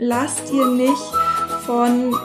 Lass 0.00 0.44
dir 0.44 0.64
nicht 0.64 1.12
von 1.66 2.16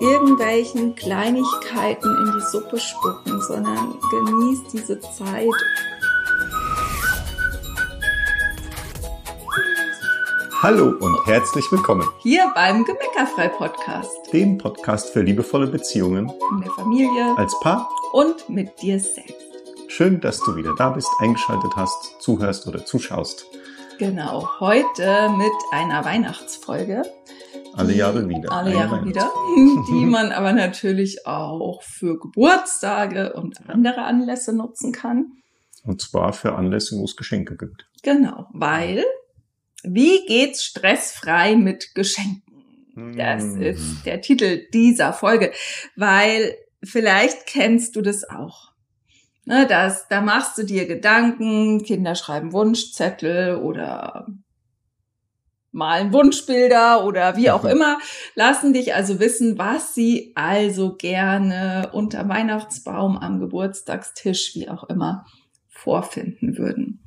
irgendwelchen 0.00 0.94
Kleinigkeiten 0.94 2.16
in 2.16 2.32
die 2.34 2.40
Suppe 2.50 2.78
spucken, 2.78 3.42
sondern 3.42 3.94
genieß 4.10 4.62
diese 4.72 4.98
Zeit. 4.98 5.52
Hallo 10.62 10.94
und 10.98 11.26
herzlich 11.26 11.70
willkommen 11.70 12.08
hier 12.20 12.50
beim 12.54 12.86
Gemeckerfrei 12.86 13.48
Podcast, 13.48 14.32
dem 14.32 14.56
Podcast 14.56 15.10
für 15.10 15.20
liebevolle 15.20 15.66
Beziehungen 15.66 16.32
in 16.52 16.60
der 16.62 16.70
Familie, 16.70 17.36
als 17.36 17.54
Paar 17.60 17.90
und 18.14 18.48
mit 18.48 18.80
dir 18.80 18.98
selbst. 18.98 19.36
Schön, 19.88 20.22
dass 20.22 20.40
du 20.40 20.56
wieder 20.56 20.74
da 20.74 20.88
bist, 20.88 21.10
eingeschaltet 21.20 21.72
hast, 21.76 22.22
zuhörst 22.22 22.66
oder 22.66 22.86
zuschaust. 22.86 23.44
Genau, 23.98 24.48
heute 24.60 25.28
mit 25.36 25.52
einer 25.72 26.04
Weihnachtsfolge. 26.04 27.02
Alle 27.74 27.92
Jahre 27.94 28.28
wieder. 28.28 28.50
Alle 28.52 28.72
Jahre 28.74 29.04
wieder. 29.04 29.30
Die 29.56 30.04
man 30.06 30.30
aber 30.32 30.52
natürlich 30.52 31.26
auch 31.26 31.82
für 31.82 32.18
Geburtstage 32.18 33.32
und 33.34 33.68
andere 33.68 34.02
Anlässe 34.02 34.52
nutzen 34.52 34.92
kann. 34.92 35.32
Und 35.84 36.00
zwar 36.00 36.32
für 36.32 36.54
Anlässe, 36.54 36.96
wo 36.96 37.04
es 37.04 37.16
Geschenke 37.16 37.56
gibt. 37.56 37.86
Genau, 38.02 38.46
weil 38.52 39.04
wie 39.82 40.24
geht's 40.26 40.62
stressfrei 40.64 41.56
mit 41.56 41.94
Geschenken? 41.94 42.42
Das 43.16 43.44
Mm. 43.44 43.62
ist 43.62 44.04
der 44.06 44.20
Titel 44.20 44.66
dieser 44.74 45.12
Folge, 45.12 45.52
weil 45.94 46.56
vielleicht 46.82 47.46
kennst 47.46 47.94
du 47.94 48.00
das 48.02 48.28
auch. 48.28 48.67
Ne, 49.48 49.66
das, 49.66 50.08
da 50.08 50.20
machst 50.20 50.58
du 50.58 50.62
dir 50.62 50.84
Gedanken, 50.84 51.82
Kinder 51.82 52.14
schreiben 52.14 52.52
Wunschzettel 52.52 53.56
oder 53.56 54.26
malen 55.72 56.12
Wunschbilder 56.12 57.02
oder 57.06 57.34
wie 57.38 57.50
auch 57.50 57.62
Mhm. 57.62 57.70
immer, 57.70 57.98
lassen 58.34 58.74
dich 58.74 58.94
also 58.94 59.20
wissen, 59.20 59.56
was 59.56 59.94
sie 59.94 60.32
also 60.34 60.96
gerne 60.96 61.88
unter 61.94 62.28
Weihnachtsbaum, 62.28 63.16
am 63.16 63.40
Geburtstagstisch, 63.40 64.54
wie 64.54 64.68
auch 64.68 64.84
immer, 64.84 65.24
vorfinden 65.70 66.58
würden. 66.58 67.02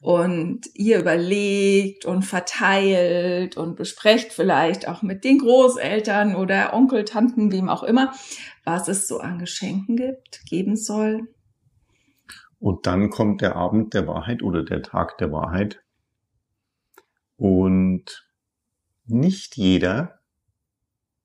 Und 0.00 0.66
ihr 0.74 1.00
überlegt 1.00 2.04
und 2.04 2.22
verteilt 2.22 3.56
und 3.56 3.74
besprecht 3.74 4.32
vielleicht 4.32 4.86
auch 4.86 5.02
mit 5.02 5.24
den 5.24 5.38
Großeltern 5.38 6.36
oder 6.36 6.74
Onkel, 6.74 7.04
Tanten, 7.04 7.50
wem 7.50 7.68
auch 7.68 7.82
immer, 7.82 8.12
was 8.62 8.86
es 8.86 9.08
so 9.08 9.18
an 9.18 9.40
Geschenken 9.40 9.96
gibt, 9.96 10.46
geben 10.48 10.76
soll. 10.76 11.26
Und 12.62 12.86
dann 12.86 13.10
kommt 13.10 13.40
der 13.40 13.56
Abend 13.56 13.92
der 13.92 14.06
Wahrheit 14.06 14.40
oder 14.40 14.62
der 14.62 14.82
Tag 14.82 15.18
der 15.18 15.32
Wahrheit. 15.32 15.82
Und 17.36 18.30
nicht 19.04 19.56
jeder 19.56 20.20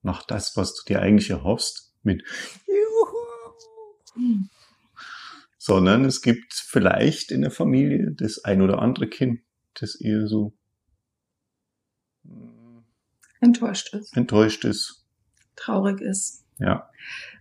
macht 0.02 0.32
das, 0.32 0.58
was 0.58 0.74
du 0.74 0.82
dir 0.88 1.00
eigentlich 1.00 1.30
erhoffst, 1.30 1.94
mit 2.02 2.24
Juhu, 2.66 4.40
sondern 5.60 6.06
es 6.06 6.24
gibt 6.24 6.56
vielleicht 6.56 7.30
in 7.30 7.42
der 7.42 7.52
Familie 7.52 8.14
das 8.14 8.44
ein 8.44 8.64
oder 8.64 8.80
andere 8.80 9.08
Kind, 9.08 9.42
das 9.76 9.94
eher 9.94 10.28
so 10.28 10.54
mm, 12.24 12.80
Enttäuscht 13.42 13.94
ist, 13.94 14.18
enttäuscht 14.18 14.66
ist. 14.66 15.06
traurig 15.56 16.02
ist. 16.02 16.46
Ja, 16.58 16.90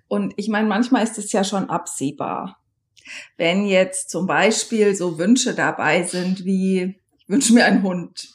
Und 0.07 0.35
ich 0.37 0.51
meine, 0.51 0.69
manchmal 0.69 1.03
ist 1.03 1.17
es 1.17 1.33
ja 1.33 1.45
schon 1.45 1.71
absehbar. 1.71 2.61
Wenn 3.37 3.67
jetzt 3.67 4.11
zum 4.11 4.27
Beispiel 4.27 4.95
so 4.95 5.19
Wünsche 5.19 5.55
dabei 5.55 6.03
sind 6.03 6.45
wie, 6.45 7.01
ich 7.19 7.29
wünsche 7.29 7.53
mir 7.53 7.65
einen 7.65 7.83
Hund 7.83 8.29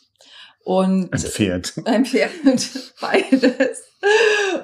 und 0.63 1.13
ein 1.13 1.19
Pferd. 1.19 1.73
ein 1.85 2.05
Pferd, 2.05 2.31
beides. 3.01 3.83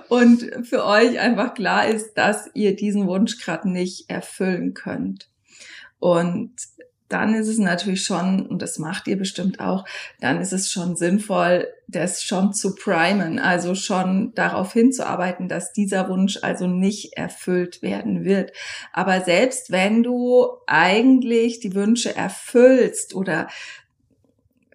Und 0.10 0.66
für 0.66 0.86
euch 0.86 1.20
einfach 1.20 1.54
klar 1.54 1.88
ist, 1.88 2.14
dass 2.16 2.50
ihr 2.54 2.76
diesen 2.76 3.08
Wunsch 3.08 3.40
gerade 3.40 3.70
nicht 3.70 4.10
erfüllen 4.10 4.74
könnt. 4.74 5.30
Und 6.00 6.54
dann 7.10 7.34
ist 7.34 7.48
es 7.48 7.58
natürlich 7.58 8.04
schon, 8.04 8.46
und 8.46 8.62
das 8.62 8.80
macht 8.80 9.08
ihr 9.08 9.18
bestimmt 9.18 9.60
auch, 9.60 9.86
dann 10.20 10.42
ist 10.42 10.54
es 10.54 10.72
schon 10.72 10.96
sinnvoll, 10.96 11.68
das 11.88 12.22
schon 12.24 12.54
zu 12.54 12.76
primen, 12.76 13.40
also 13.40 13.76
schon 13.76 14.34
darauf 14.36 14.74
hinzuarbeiten, 14.74 15.48
dass 15.48 15.72
dieser 15.72 16.10
Wunsch 16.10 16.40
also 16.42 16.68
nicht 16.68 17.14
erfüllt 17.14 17.82
werden 17.82 18.26
wird. 18.26 18.52
Aber 18.92 19.22
selbst 19.22 19.72
wenn 19.72 20.04
du 20.04 20.48
eigentlich 20.68 21.62
die 21.62 21.76
Wünsche 21.76 22.14
erfüllst 22.16 23.16
oder 23.16 23.48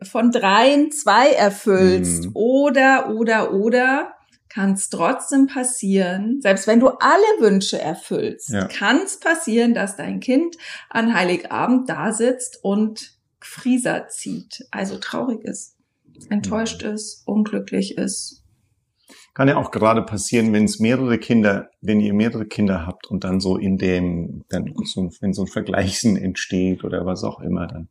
von 0.02 0.30
dreien 0.32 0.90
zwei 0.90 1.28
erfüllst 1.28 2.24
Mhm. 2.26 2.30
oder, 2.34 3.10
oder, 3.10 3.52
oder, 3.52 4.14
kann 4.52 4.72
es 4.72 4.90
trotzdem 4.90 5.46
passieren, 5.46 6.40
selbst 6.42 6.66
wenn 6.66 6.78
du 6.80 6.88
alle 6.88 7.22
Wünsche 7.40 7.80
erfüllst, 7.80 8.50
Ja. 8.50 8.66
kann 8.66 8.98
es 9.02 9.18
passieren, 9.18 9.72
dass 9.72 9.96
dein 9.96 10.20
Kind 10.20 10.56
an 10.90 11.14
Heiligabend 11.14 11.88
da 11.88 12.12
sitzt 12.12 12.58
und 12.62 13.14
Frieser 13.40 14.08
zieht, 14.08 14.66
also 14.70 14.98
traurig 14.98 15.42
ist, 15.44 15.76
enttäuscht 16.28 16.82
ist, 16.82 17.22
unglücklich 17.26 17.96
ist. 17.96 18.42
Kann 19.34 19.48
ja 19.48 19.56
auch 19.56 19.70
gerade 19.70 20.02
passieren, 20.02 20.52
wenn 20.52 20.64
es 20.64 20.78
mehrere 20.78 21.16
Kinder, 21.18 21.70
wenn 21.80 22.00
ihr 22.00 22.12
mehrere 22.12 22.44
Kinder 22.44 22.86
habt 22.86 23.06
und 23.06 23.24
dann 23.24 23.40
so 23.40 23.56
in 23.56 23.78
dem, 23.78 24.44
dann 24.50 24.74
so, 24.84 25.10
wenn 25.20 25.32
so 25.32 25.42
ein 25.42 25.48
Vergleichen 25.48 26.16
entsteht 26.18 26.84
oder 26.84 27.06
was 27.06 27.24
auch 27.24 27.40
immer, 27.40 27.66
dann 27.66 27.88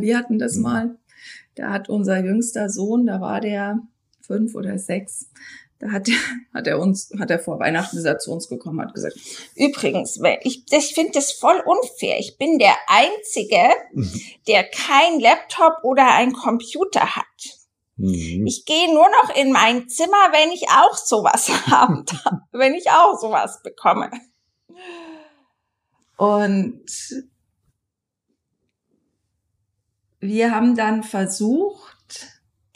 Wir 0.00 0.16
hatten 0.16 0.38
das 0.38 0.56
Mhm. 0.56 0.62
mal, 0.62 0.96
da 1.56 1.70
hat 1.70 1.90
unser 1.90 2.24
jüngster 2.24 2.70
Sohn, 2.70 3.04
da 3.04 3.20
war 3.20 3.42
der 3.42 3.78
fünf 4.22 4.54
oder 4.54 4.78
sechs, 4.78 5.30
da 5.82 5.90
hat, 5.90 6.08
hat 6.54 6.66
er 6.66 6.78
uns, 6.78 7.12
hat 7.18 7.30
er 7.30 7.38
vor 7.38 7.58
Weihnachten 7.58 7.96
ist 7.96 8.04
er 8.04 8.18
zu 8.18 8.32
uns 8.32 8.48
gekommen, 8.48 8.80
hat 8.80 8.94
gesagt, 8.94 9.16
Übrigens, 9.56 10.20
ich, 10.42 10.64
ich 10.70 10.94
finde 10.94 11.12
das 11.12 11.32
voll 11.32 11.60
unfair. 11.64 12.18
Ich 12.18 12.38
bin 12.38 12.58
der 12.58 12.76
Einzige, 12.86 13.68
der 14.46 14.64
kein 14.64 15.20
Laptop 15.20 15.82
oder 15.82 16.14
ein 16.14 16.32
Computer 16.32 17.16
hat. 17.16 17.24
Mhm. 17.96 18.46
Ich 18.46 18.64
gehe 18.64 18.92
nur 18.94 19.08
noch 19.08 19.34
in 19.34 19.52
mein 19.52 19.88
Zimmer, 19.88 20.30
wenn 20.32 20.52
ich 20.52 20.68
auch 20.68 20.96
sowas 20.96 21.48
haben 21.66 22.04
darf, 22.06 22.40
wenn 22.52 22.74
ich 22.74 22.88
auch 22.90 23.18
sowas 23.20 23.60
bekomme. 23.62 24.10
Und 26.16 26.86
wir 30.20 30.54
haben 30.54 30.76
dann 30.76 31.02
versucht, 31.02 31.91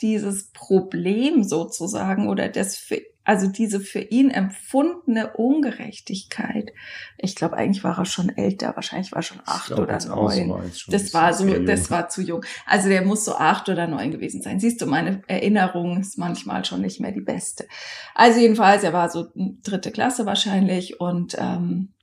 dieses 0.01 0.51
Problem 0.51 1.43
sozusagen 1.43 2.27
oder 2.27 2.49
das 2.49 2.75
für, 2.75 3.01
also 3.23 3.47
diese 3.47 3.81
für 3.81 3.99
ihn 3.99 4.29
empfundene 4.29 5.33
Ungerechtigkeit. 5.33 6.71
Ich 7.17 7.35
glaube, 7.35 7.57
eigentlich 7.57 7.83
war 7.83 7.97
er 7.97 8.05
schon 8.05 8.29
älter, 8.29 8.73
wahrscheinlich 8.75 9.11
war 9.11 9.19
er 9.19 9.23
schon 9.23 9.41
acht 9.45 9.67
glaub, 9.67 9.79
oder 9.79 9.99
neun. 10.05 10.49
war 10.49 10.63
Das 10.87 11.13
war 11.13 11.33
so, 11.33 11.45
das 11.59 11.91
war 11.91 12.07
zu 12.07 12.21
jung. 12.21 12.45
Also 12.65 12.87
der 12.87 13.03
muss 13.03 13.25
so 13.25 13.35
acht 13.35 13.67
oder 13.67 13.85
neun 13.87 14.11
gewesen 14.11 14.41
sein. 14.41 14.61
Siehst 14.61 14.81
du, 14.81 14.85
meine 14.85 15.23
Erinnerung 15.27 15.99
ist 15.99 16.17
manchmal 16.17 16.63
schon 16.63 16.81
nicht 16.81 17.01
mehr 17.01 17.11
die 17.11 17.21
beste. 17.21 17.67
Also 18.15 18.39
jedenfalls, 18.39 18.83
er 18.83 18.93
war 18.93 19.09
so 19.09 19.27
dritte 19.35 19.91
Klasse 19.91 20.25
wahrscheinlich 20.25 21.01
und 21.01 21.35
ähm, 21.37 21.93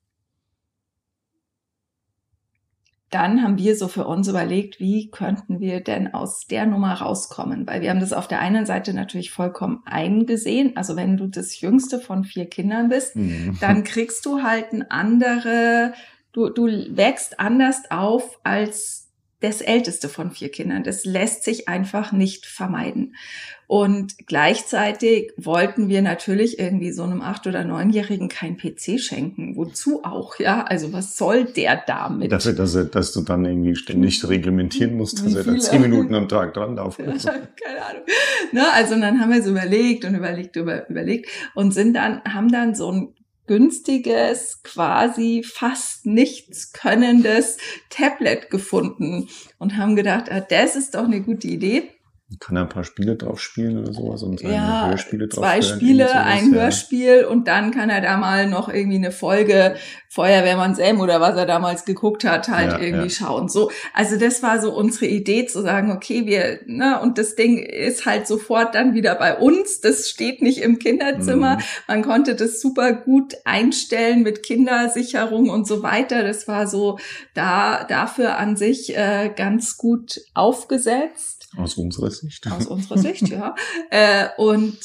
dann 3.14 3.42
haben 3.42 3.58
wir 3.58 3.76
so 3.76 3.86
für 3.86 4.06
uns 4.06 4.26
überlegt, 4.28 4.80
wie 4.80 5.08
könnten 5.10 5.60
wir 5.60 5.80
denn 5.80 6.12
aus 6.12 6.46
der 6.48 6.66
Nummer 6.66 6.94
rauskommen? 6.94 7.66
Weil 7.66 7.80
wir 7.80 7.90
haben 7.90 8.00
das 8.00 8.12
auf 8.12 8.26
der 8.26 8.40
einen 8.40 8.66
Seite 8.66 8.92
natürlich 8.92 9.30
vollkommen 9.30 9.82
eingesehen. 9.84 10.76
Also 10.76 10.96
wenn 10.96 11.16
du 11.16 11.28
das 11.28 11.60
jüngste 11.60 12.00
von 12.00 12.24
vier 12.24 12.46
Kindern 12.46 12.88
bist, 12.88 13.14
Mhm. 13.14 13.56
dann 13.60 13.84
kriegst 13.84 14.26
du 14.26 14.42
halt 14.42 14.72
ein 14.72 14.90
andere, 14.90 15.94
du, 16.32 16.48
du 16.48 16.66
wächst 16.96 17.38
anders 17.38 17.82
auf 17.90 18.40
als 18.42 19.12
das 19.40 19.60
älteste 19.60 20.08
von 20.08 20.30
vier 20.30 20.50
Kindern. 20.50 20.82
Das 20.82 21.04
lässt 21.04 21.44
sich 21.44 21.68
einfach 21.68 22.12
nicht 22.12 22.46
vermeiden. 22.46 23.14
Und 23.66 24.26
gleichzeitig 24.26 25.32
wollten 25.36 25.88
wir 25.88 26.02
natürlich 26.02 26.58
irgendwie 26.58 26.92
so 26.92 27.02
einem 27.02 27.22
acht- 27.22 27.46
oder 27.46 27.64
neunjährigen 27.64 28.28
kein 28.28 28.56
PC 28.56 29.00
schenken. 29.00 29.56
Wozu 29.56 30.04
auch, 30.04 30.38
ja? 30.38 30.64
Also 30.64 30.92
was 30.92 31.16
soll 31.16 31.44
der 31.44 31.82
damit? 31.86 32.30
Dafür, 32.30 32.52
dass, 32.52 32.74
er, 32.74 32.84
dass 32.84 33.12
du 33.12 33.22
dann 33.22 33.44
irgendwie 33.44 33.74
ständig 33.74 34.26
reglementieren 34.28 34.96
musst, 34.96 35.24
dass 35.24 35.34
er 35.34 35.44
da 35.44 35.58
zehn 35.58 35.82
Minuten 35.82 36.14
am 36.14 36.28
Tag 36.28 36.54
dran 36.54 36.76
laufen 36.76 37.06
muss. 37.06 37.24
Keine 37.24 37.84
Ahnung. 37.84 38.02
Ne, 38.52 38.72
also 38.72 38.94
dann 38.98 39.20
haben 39.20 39.32
wir 39.32 39.42
so 39.42 39.50
überlegt 39.50 40.04
und 40.04 40.14
überlegt, 40.14 40.56
über, 40.56 40.88
überlegt 40.88 41.28
und 41.54 41.72
sind 41.72 41.94
dann, 41.94 42.22
haben 42.24 42.52
dann 42.52 42.74
so 42.74 42.90
ein 42.90 43.14
günstiges, 43.46 44.62
quasi 44.62 45.42
fast 45.44 46.06
nichts 46.06 46.72
könnendes 46.72 47.58
Tablet 47.90 48.50
gefunden 48.50 49.28
und 49.58 49.76
haben 49.76 49.96
gedacht, 49.96 50.30
ah, 50.30 50.40
das 50.40 50.76
ist 50.76 50.94
doch 50.94 51.04
eine 51.04 51.20
gute 51.20 51.48
Idee. 51.48 51.90
Kann 52.40 52.56
er 52.56 52.62
ein 52.62 52.68
paar 52.68 52.84
Spiele 52.84 53.16
drauf 53.16 53.40
spielen 53.40 53.78
oder 53.78 53.92
sowas 53.92 54.22
und 54.22 54.40
ja, 54.42 54.88
Hörspiele 54.88 55.28
drauf 55.28 55.44
zwei 55.44 55.62
Spiele, 55.62 56.08
sowas, 56.08 56.22
ein 56.24 56.52
ja. 56.52 56.60
Hörspiel 56.60 57.24
und 57.24 57.48
dann 57.48 57.70
kann 57.70 57.90
er 57.90 58.00
da 58.00 58.16
mal 58.16 58.48
noch 58.48 58.68
irgendwie 58.68 58.96
eine 58.96 59.12
Folge 59.12 59.76
Feuerwehrmann 60.14 60.76
Sam 60.76 61.00
oder 61.00 61.20
was 61.20 61.36
er 61.36 61.44
damals 61.44 61.84
geguckt 61.84 62.22
hat, 62.24 62.48
halt 62.48 62.70
Ja, 62.70 62.78
irgendwie 62.78 63.08
ja. 63.08 63.10
schauen. 63.10 63.48
So, 63.48 63.72
also 63.92 64.16
das 64.16 64.44
war 64.44 64.60
so 64.60 64.72
unsere 64.72 65.06
Idee 65.06 65.46
zu 65.46 65.60
sagen, 65.60 65.90
okay, 65.90 66.24
wir, 66.26 66.60
ne, 66.66 67.00
und 67.00 67.18
das 67.18 67.34
Ding 67.34 67.58
ist 67.58 68.06
halt 68.06 68.28
sofort 68.28 68.76
dann 68.76 68.94
wieder 68.94 69.16
bei 69.16 69.36
uns. 69.36 69.80
Das 69.80 70.08
steht 70.08 70.40
nicht 70.40 70.58
im 70.58 70.78
Kinderzimmer. 70.78 71.56
Mhm. 71.56 71.62
Man 71.88 72.02
konnte 72.02 72.36
das 72.36 72.60
super 72.60 72.92
gut 72.92 73.34
einstellen 73.44 74.22
mit 74.22 74.44
Kindersicherung 74.44 75.50
und 75.50 75.66
so 75.66 75.82
weiter. 75.82 76.22
Das 76.22 76.46
war 76.46 76.68
so 76.68 76.98
da 77.34 77.82
dafür 77.82 78.38
an 78.38 78.54
sich 78.56 78.96
äh, 78.96 79.32
ganz 79.34 79.76
gut 79.76 80.20
aufgesetzt 80.32 81.43
Aus 81.56 81.74
unserer 81.76 82.10
Sicht. 82.10 82.46
aus 82.50 82.66
unserer 82.66 82.98
Sicht, 82.98 83.28
ja. 83.28 83.54
Äh, 83.90 84.28
und 84.38 84.78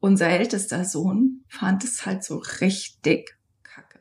unser 0.00 0.28
ältester 0.28 0.84
Sohn 0.84 1.44
fand 1.48 1.84
es 1.84 2.06
halt 2.06 2.24
so 2.24 2.38
richtig 2.60 3.36
kacke. 3.62 4.00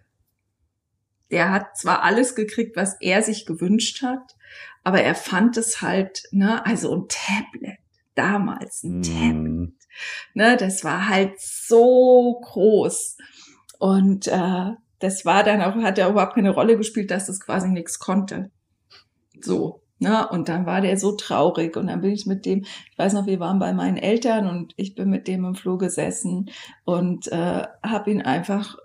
Der 1.32 1.52
hat 1.52 1.78
zwar 1.78 2.04
alles 2.04 2.36
gekriegt, 2.36 2.76
was 2.76 2.96
er 3.02 3.22
sich 3.22 3.46
gewünscht 3.46 4.02
hat, 4.02 4.36
aber 4.84 5.02
er 5.02 5.16
fand 5.16 5.58
es 5.58 5.82
halt, 5.82 6.24
ne, 6.32 6.66
also 6.66 6.96
ein 6.96 7.08
Tablet, 7.10 7.78
damals 8.16 8.84
ein 8.84 9.02
Tablet, 9.04 9.34
Mhm. 9.34 9.78
ne, 10.34 10.58
das 10.58 10.84
war 10.84 11.08
halt 11.10 11.40
so 11.40 12.40
groß. 12.46 13.18
Und 13.78 14.28
äh, 14.28 14.72
das 15.00 15.26
war 15.26 15.44
dann 15.44 15.62
auch, 15.62 15.76
hat 15.84 15.98
ja 15.98 16.10
überhaupt 16.10 16.36
keine 16.36 16.50
Rolle 16.52 16.78
gespielt, 16.78 17.12
dass 17.12 17.28
das 17.28 17.40
quasi 17.40 17.68
nichts 17.70 18.00
konnte. 18.00 18.52
So, 19.42 19.82
ne? 20.00 20.28
Und 20.30 20.50
dann 20.50 20.66
war 20.66 20.82
der 20.82 20.98
so 20.98 21.14
traurig 21.14 21.78
und 21.78 21.88
dann 21.88 22.02
bin 22.02 22.12
ich 22.12 22.26
mit 22.26 22.46
dem, 22.46 22.64
ich 22.64 22.98
weiß 22.98 23.14
noch, 23.14 23.28
wir 23.28 23.40
waren 23.40 23.60
bei 23.60 23.74
meinen 23.74 23.98
Eltern 23.98 24.48
und 24.48 24.74
ich 24.78 24.96
bin 24.96 25.10
mit 25.10 25.28
dem 25.28 25.46
im 25.46 25.56
Flur 25.56 25.78
gesessen 25.78 26.50
und 26.86 27.32
äh, 27.32 27.64
habe 27.84 28.12
ihn 28.12 28.22
einfach 28.22 28.78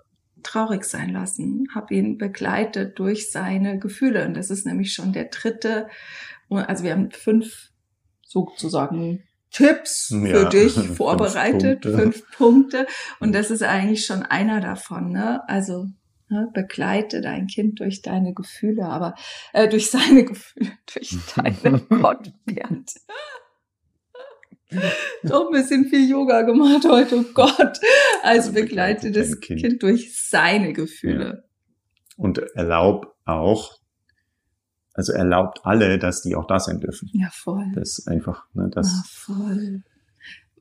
traurig 0.43 0.85
sein 0.85 1.09
lassen, 1.09 1.67
habe 1.73 1.95
ihn 1.95 2.17
begleitet 2.17 2.99
durch 2.99 3.31
seine 3.31 3.79
Gefühle. 3.79 4.25
Und 4.27 4.35
das 4.37 4.49
ist 4.51 4.65
nämlich 4.65 4.93
schon 4.93 5.11
der 5.11 5.25
dritte, 5.25 5.87
also 6.49 6.83
wir 6.83 6.91
haben 6.91 7.09
fünf 7.11 7.71
sozusagen 8.23 9.23
Tipps 9.51 10.07
für 10.07 10.27
Ja, 10.43 10.49
dich 10.49 10.73
fünf 10.73 10.97
vorbereitet, 10.97 11.81
Punkte. 11.81 11.97
fünf 11.97 12.31
Punkte. 12.31 12.87
Und 13.19 13.33
das 13.33 13.51
ist 13.51 13.63
eigentlich 13.63 14.05
schon 14.05 14.23
einer 14.23 14.59
davon, 14.59 15.11
ne? 15.11 15.41
Also 15.47 15.87
ne, 16.29 16.49
begleite 16.53 17.21
dein 17.21 17.47
Kind 17.47 17.79
durch 17.79 18.01
deine 18.01 18.33
Gefühle, 18.33 18.85
aber 18.85 19.15
äh, 19.53 19.67
durch 19.67 19.89
seine 19.89 20.25
Gefühle, 20.25 20.71
durch 20.93 21.17
deine 21.35 21.79
Gott, 21.89 22.31
Bernd. 22.45 22.93
Doch 25.23 25.47
ein 25.47 25.51
bisschen 25.53 25.85
viel 25.85 26.09
Yoga 26.09 26.41
gemacht 26.41 26.85
heute, 26.85 27.19
oh 27.19 27.25
Gott. 27.33 27.79
Also 28.23 28.49
Also 28.49 28.53
begleite 28.53 29.09
begleite 29.09 29.11
das 29.11 29.39
kind. 29.39 29.61
Kind. 29.61 29.83
durch 29.83 30.17
seine 30.29 30.73
Gefühle. 30.73 31.45
Und 32.17 32.39
erlaub 32.55 33.15
auch, 33.25 33.77
also 34.93 35.13
erlaubt 35.13 35.59
alle, 35.63 35.99
dass 35.99 36.23
die 36.23 36.35
auch 36.35 36.47
da 36.47 36.59
sein 36.59 36.79
dürfen. 36.79 37.09
Ja, 37.13 37.29
voll. 37.31 37.71
Das 37.75 37.99
ist 37.99 38.07
einfach, 38.07 38.45
ne, 38.53 38.63
Ja, 38.63 38.69
das, 38.69 39.03
voll. 39.07 39.83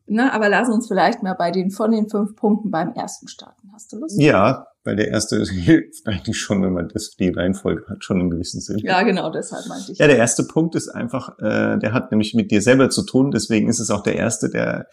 Na, 0.06 0.32
aber 0.32 0.48
lass 0.48 0.68
uns 0.68 0.86
vielleicht 0.86 1.22
mal 1.22 1.34
bei 1.34 1.50
den 1.50 1.70
von 1.70 1.90
den 1.90 2.08
fünf 2.08 2.36
Punkten 2.36 2.70
beim 2.70 2.92
ersten 2.92 3.26
starten. 3.26 3.70
Hast 3.72 3.92
du 3.92 3.98
Lust? 3.98 4.20
ja, 4.20 4.66
weil 4.84 4.96
der 4.96 5.08
erste 5.08 5.42
hilft 5.50 6.06
eigentlich 6.06 6.38
schon, 6.38 6.62
wenn 6.62 6.72
man 6.72 6.88
das, 6.88 7.16
die 7.18 7.30
Reihenfolge 7.30 7.84
hat, 7.88 8.04
schon 8.04 8.20
einen 8.20 8.30
gewissen 8.30 8.60
Sinn. 8.60 8.78
Ja, 8.78 9.02
genau, 9.02 9.30
deshalb 9.30 9.66
meinte 9.66 9.92
ich. 9.92 9.98
Ja, 9.98 10.06
der 10.06 10.18
erste 10.18 10.44
Punkt 10.44 10.74
ist 10.74 10.88
einfach, 10.88 11.38
äh, 11.38 11.78
der 11.78 11.92
hat 11.92 12.10
nämlich 12.10 12.34
mit 12.34 12.50
dir 12.50 12.62
selber 12.62 12.90
zu 12.90 13.04
tun, 13.04 13.30
deswegen 13.30 13.68
ist 13.68 13.80
es 13.80 13.90
auch 13.90 14.02
der 14.02 14.16
erste, 14.16 14.50
der 14.50 14.86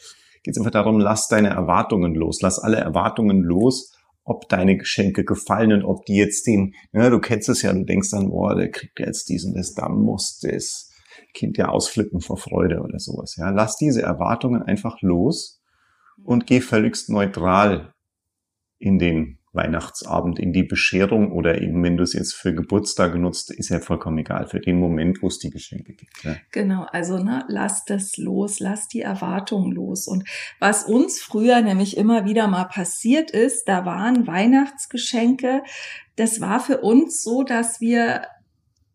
geht 0.44 0.58
einfach 0.58 0.72
darum, 0.72 1.00
lass 1.00 1.28
deine 1.28 1.50
Erwartungen 1.50 2.16
los, 2.16 2.42
lass 2.42 2.58
alle 2.58 2.78
Erwartungen 2.78 3.44
los, 3.44 3.94
ob 4.24 4.50
deine 4.50 4.78
Geschenke 4.78 5.24
gefallen 5.24 5.74
und 5.74 5.84
ob 5.84 6.06
die 6.06 6.16
jetzt 6.16 6.48
den, 6.48 6.74
ja, 6.94 7.10
du 7.10 7.20
kennst 7.20 7.50
es 7.50 7.62
ja, 7.62 7.74
du 7.74 7.84
denkst 7.84 8.10
dann, 8.12 8.30
boah, 8.30 8.56
der 8.56 8.72
kriegt 8.72 9.00
ja 9.00 9.06
jetzt 9.06 9.30
diesen, 9.30 9.54
das, 9.54 9.74
da 9.74 9.90
muss 9.90 10.40
das 10.40 10.90
Kind 11.34 11.58
ja 11.58 11.70
ausflippen 11.70 12.22
vor 12.22 12.38
Freude 12.38 12.82
oder 12.82 13.00
sowas, 13.00 13.36
ja. 13.38 13.50
Lass 13.50 13.78
diese 13.78 14.02
Erwartungen 14.02 14.64
einfach 14.64 15.02
los 15.02 15.62
und 16.24 16.48
geh 16.48 16.62
völligst 16.62 17.10
neutral 17.10 17.94
in 18.80 18.98
den 18.98 19.41
Weihnachtsabend, 19.54 20.40
in 20.40 20.54
die 20.54 20.64
Bescherung 20.64 21.32
oder 21.34 21.62
eben, 21.62 21.84
wenn 21.84 21.98
du 21.98 22.04
es 22.04 22.14
jetzt 22.14 22.34
für 22.34 22.54
Geburtstag 22.54 23.16
nutzt, 23.16 23.52
ist 23.52 23.70
ja 23.70 23.80
vollkommen 23.80 24.18
egal, 24.20 24.48
für 24.48 24.62
den 24.62 24.80
Moment, 24.80 25.22
wo 25.22 25.28
es 25.28 25.40
die 25.40 25.50
Geschenke 25.50 25.94
gibt. 25.94 26.24
Ja. 26.24 26.36
Genau, 26.52 26.86
also 26.92 27.22
ne, 27.22 27.44
lass 27.50 27.84
das 27.84 28.16
los, 28.16 28.60
lass 28.62 28.88
die 28.88 29.02
Erwartungen 29.02 29.74
los. 29.74 30.08
Und 30.08 30.28
was 30.60 30.86
uns 30.86 31.20
früher 31.20 31.62
nämlich 31.62 31.98
immer 31.98 32.26
wieder 32.26 32.48
mal 32.48 32.66
passiert 32.66 33.32
ist, 33.32 33.68
da 33.68 33.86
waren 33.86 34.26
Weihnachtsgeschenke, 34.26 35.64
das 36.16 36.40
war 36.40 36.60
für 36.60 36.80
uns 36.80 37.22
so, 37.22 37.44
dass 37.44 37.82
wir 37.82 38.24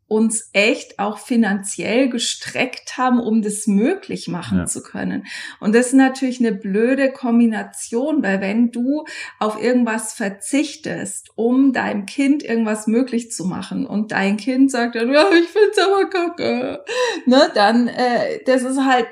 uns 0.09 0.51
echt 0.53 1.01
auch 1.01 1.19
finanziell 1.19 2.09
gestreckt 2.09 2.97
haben, 2.97 3.19
um 3.19 3.43
das 3.43 3.67
möglich 3.67 4.29
machen 4.29 4.59
Ja. 4.59 4.67
zu 4.67 4.83
können. 4.83 5.27
Und 5.59 5.75
das 5.75 5.89
ist 5.89 5.93
natürlich 5.95 6.39
eine 6.39 6.53
blöde 6.53 7.11
Kombination, 7.13 8.23
weil 8.23 8.41
wenn 8.41 8.71
du 8.71 9.05
auf 9.41 9.61
irgendwas 9.61 10.13
verzichtest, 10.15 11.31
um 11.35 11.73
deinem 11.73 12.07
Kind 12.07 12.45
irgendwas 12.45 12.87
möglich 12.87 13.33
zu 13.33 13.45
machen 13.47 13.85
und 13.85 14.13
dein 14.13 14.37
Kind 14.37 14.71
sagt 14.71 14.95
dann, 14.95 15.13
ja, 15.13 15.29
ich 15.33 15.49
find's 15.49 15.79
aber 15.79 16.09
kacke, 16.09 16.85
ne, 17.27 17.51
dann, 17.55 17.89
äh, 17.89 18.45
das 18.47 18.63
ist 18.63 18.85
halt, 18.85 19.09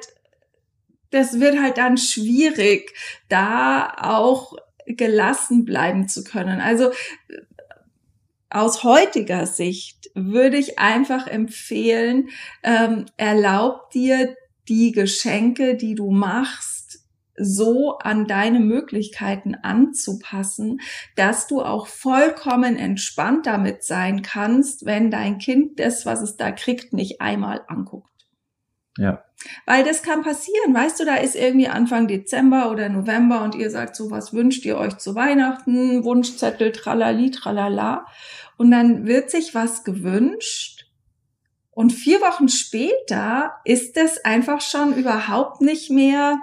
das 1.11 1.41
wird 1.41 1.61
halt 1.61 1.77
dann 1.77 1.97
schwierig, 1.97 2.93
da 3.29 3.95
auch 4.01 4.55
gelassen 4.87 5.65
bleiben 5.65 6.09
zu 6.09 6.23
können. 6.25 6.61
Also 6.61 6.91
aus 8.55 8.85
heutiger 8.85 9.47
Sicht 9.47 10.11
würde 10.15 10.57
ich 10.57 10.79
einfach 10.79 11.27
empfehlen, 11.27 12.29
ähm, 12.63 13.07
erlaub 13.17 13.91
dir 13.91 14.37
die 14.69 14.93
Geschenke, 14.93 15.77
die 15.77 15.95
du 15.95 16.11
machst, 16.11 17.01
so 17.37 17.99
an 17.99 18.27
deine 18.29 18.61
Möglichkeiten 18.61 19.57
anzupassen, 19.57 20.81
dass 21.17 21.49
du 21.49 21.63
auch 21.63 21.89
vollkommen 21.89 22.77
entspannt 22.77 23.47
damit 23.47 23.83
sein 23.83 24.23
kannst, 24.23 24.87
wenn 24.87 25.11
dein 25.11 25.39
Kind 25.39 25.81
das, 25.81 26.07
was 26.07 26.23
es 26.23 26.37
da 26.37 26.53
kriegt, 26.53 26.93
nicht 26.93 27.21
einmal 27.21 27.63
anguckt. 27.67 28.15
Ja. 28.97 29.25
Weil 29.67 29.85
das 29.85 30.03
kann 30.03 30.23
passieren, 30.23 30.73
weißt 30.73 31.01
du, 31.01 31.05
da 31.05 31.17
ist 31.17 31.35
irgendwie 31.35 31.69
Anfang 31.69 32.07
Dezember 32.07 32.71
oder 32.71 32.89
November 32.89 33.43
und 33.43 33.55
ihr 33.55 33.71
sagt 33.71 33.97
so, 33.97 34.11
was 34.11 34.33
wünscht 34.33 34.65
ihr 34.65 34.79
euch 34.79 34.97
zu 34.99 35.15
Weihnachten? 35.15 36.05
Wunschzettel, 36.05 36.73
tralali, 36.73 37.31
tralala. 37.31 38.07
Und 38.57 38.71
dann 38.71 39.07
wird 39.07 39.31
sich 39.31 39.55
was 39.55 39.85
gewünscht 39.85 40.85
und 41.75 41.91
vier 41.93 42.21
Wochen 42.21 42.49
später 42.49 43.57
ist 43.65 43.97
das 43.97 44.25
einfach 44.25 44.61
schon 44.61 44.95
überhaupt 44.95 45.61
nicht 45.61 45.91
mehr 45.91 46.39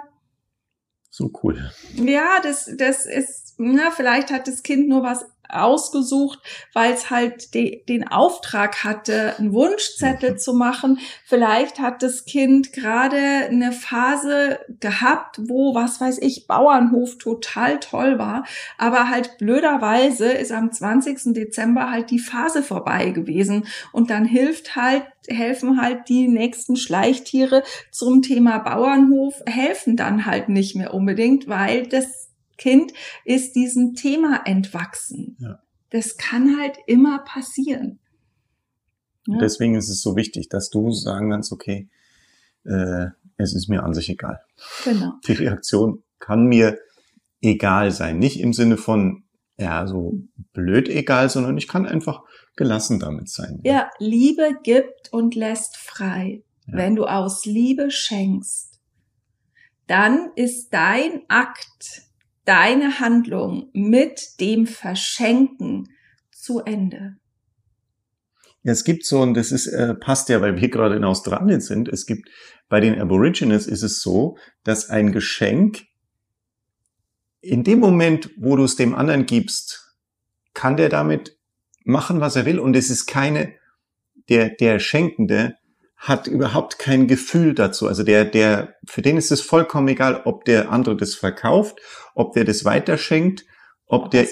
So 1.08 1.30
cool. 1.42 1.70
ja, 1.94 2.38
das, 2.42 2.70
das 2.76 3.06
ist, 3.06 3.54
na, 3.56 3.90
vielleicht 3.90 4.30
hat 4.30 4.46
das 4.46 4.62
Kind 4.62 4.88
nur 4.88 5.02
was 5.02 5.24
ausgesucht, 5.52 6.38
weil 6.72 6.92
es 6.92 7.10
halt 7.10 7.54
de, 7.54 7.84
den 7.84 8.08
Auftrag 8.08 8.84
hatte, 8.84 9.34
einen 9.38 9.52
Wunschzettel 9.52 10.36
zu 10.36 10.54
machen. 10.54 10.98
Vielleicht 11.24 11.78
hat 11.78 12.02
das 12.02 12.24
Kind 12.24 12.72
gerade 12.72 13.16
eine 13.16 13.72
Phase 13.72 14.60
gehabt, 14.80 15.38
wo, 15.48 15.74
was 15.74 16.00
weiß 16.00 16.18
ich, 16.18 16.46
Bauernhof 16.46 17.18
total 17.18 17.80
toll 17.80 18.18
war. 18.18 18.44
Aber 18.78 19.08
halt 19.08 19.38
blöderweise 19.38 20.30
ist 20.30 20.52
am 20.52 20.72
20. 20.72 21.34
Dezember 21.34 21.90
halt 21.90 22.10
die 22.10 22.18
Phase 22.18 22.62
vorbei 22.62 23.10
gewesen. 23.10 23.66
Und 23.92 24.10
dann 24.10 24.24
hilft 24.24 24.76
halt, 24.76 25.04
helfen 25.28 25.80
halt 25.80 26.08
die 26.08 26.28
nächsten 26.28 26.76
Schleichtiere 26.76 27.62
zum 27.90 28.22
Thema 28.22 28.58
Bauernhof, 28.58 29.40
helfen 29.46 29.96
dann 29.96 30.26
halt 30.26 30.48
nicht 30.48 30.76
mehr 30.76 30.94
unbedingt, 30.94 31.48
weil 31.48 31.86
das 31.86 32.21
Kind 32.62 32.92
ist 33.24 33.56
diesem 33.56 33.94
Thema 33.94 34.42
entwachsen. 34.44 35.36
Ja. 35.40 35.58
Das 35.90 36.16
kann 36.16 36.60
halt 36.60 36.76
immer 36.86 37.24
passieren. 37.24 37.98
Ja. 39.26 39.38
Deswegen 39.38 39.74
ist 39.74 39.88
es 39.88 40.00
so 40.00 40.14
wichtig, 40.14 40.48
dass 40.48 40.70
du 40.70 40.92
sagen 40.92 41.30
kannst, 41.30 41.50
okay, 41.50 41.88
äh, 42.64 43.06
es 43.36 43.52
ist 43.52 43.68
mir 43.68 43.82
an 43.82 43.94
sich 43.94 44.08
egal. 44.08 44.40
Genau. 44.84 45.14
Die 45.26 45.32
Reaktion 45.32 46.04
kann 46.20 46.46
mir 46.46 46.78
egal 47.40 47.90
sein. 47.90 48.20
Nicht 48.20 48.38
im 48.38 48.52
Sinne 48.52 48.76
von, 48.76 49.24
ja, 49.58 49.88
so 49.88 50.14
blöd 50.52 50.88
egal, 50.88 51.30
sondern 51.30 51.58
ich 51.58 51.66
kann 51.66 51.84
einfach 51.84 52.22
gelassen 52.54 53.00
damit 53.00 53.28
sein. 53.28 53.58
Ja, 53.64 53.90
Liebe 53.98 54.56
gibt 54.62 55.12
und 55.12 55.34
lässt 55.34 55.76
frei. 55.76 56.44
Ja. 56.66 56.76
Wenn 56.76 56.94
du 56.94 57.06
aus 57.06 57.44
Liebe 57.44 57.90
schenkst, 57.90 58.80
dann 59.88 60.30
ist 60.36 60.72
dein 60.72 61.22
Akt, 61.28 62.02
deine 62.44 63.00
Handlung 63.00 63.70
mit 63.72 64.40
dem 64.40 64.66
Verschenken 64.66 65.88
zu 66.30 66.60
Ende. 66.60 67.16
Es 68.64 68.84
gibt 68.84 69.04
so, 69.04 69.20
und 69.20 69.34
das 69.34 69.50
ist, 69.50 69.66
äh, 69.66 69.94
passt 69.94 70.28
ja, 70.28 70.40
weil 70.40 70.60
wir 70.60 70.68
gerade 70.68 70.96
in 70.96 71.04
Australien 71.04 71.60
sind, 71.60 71.88
es 71.88 72.06
gibt, 72.06 72.28
bei 72.68 72.80
den 72.80 73.00
Aborigines 73.00 73.66
ist 73.66 73.82
es 73.82 74.00
so, 74.00 74.36
dass 74.64 74.88
ein 74.88 75.12
Geschenk 75.12 75.82
in 77.40 77.64
dem 77.64 77.80
Moment, 77.80 78.30
wo 78.38 78.56
du 78.56 78.64
es 78.64 78.76
dem 78.76 78.94
anderen 78.94 79.26
gibst, 79.26 79.96
kann 80.54 80.76
der 80.76 80.88
damit 80.88 81.36
machen, 81.84 82.20
was 82.20 82.36
er 82.36 82.46
will. 82.46 82.60
Und 82.60 82.76
es 82.76 82.88
ist 82.88 83.06
keine, 83.06 83.54
der, 84.28 84.50
der 84.50 84.78
Schenkende 84.78 85.56
hat 86.02 86.26
überhaupt 86.26 86.80
kein 86.80 87.06
Gefühl 87.06 87.54
dazu. 87.54 87.86
Also 87.86 88.02
der, 88.02 88.24
der, 88.24 88.74
für 88.84 89.02
den 89.02 89.16
ist 89.16 89.30
es 89.30 89.40
vollkommen 89.40 89.86
egal, 89.86 90.22
ob 90.24 90.44
der 90.44 90.72
andere 90.72 90.96
das 90.96 91.14
verkauft, 91.14 91.78
ob 92.16 92.32
der 92.32 92.42
das 92.44 92.64
weiterschenkt, 92.64 93.46
ob, 93.86 94.06
ob 94.06 94.10
der, 94.10 94.26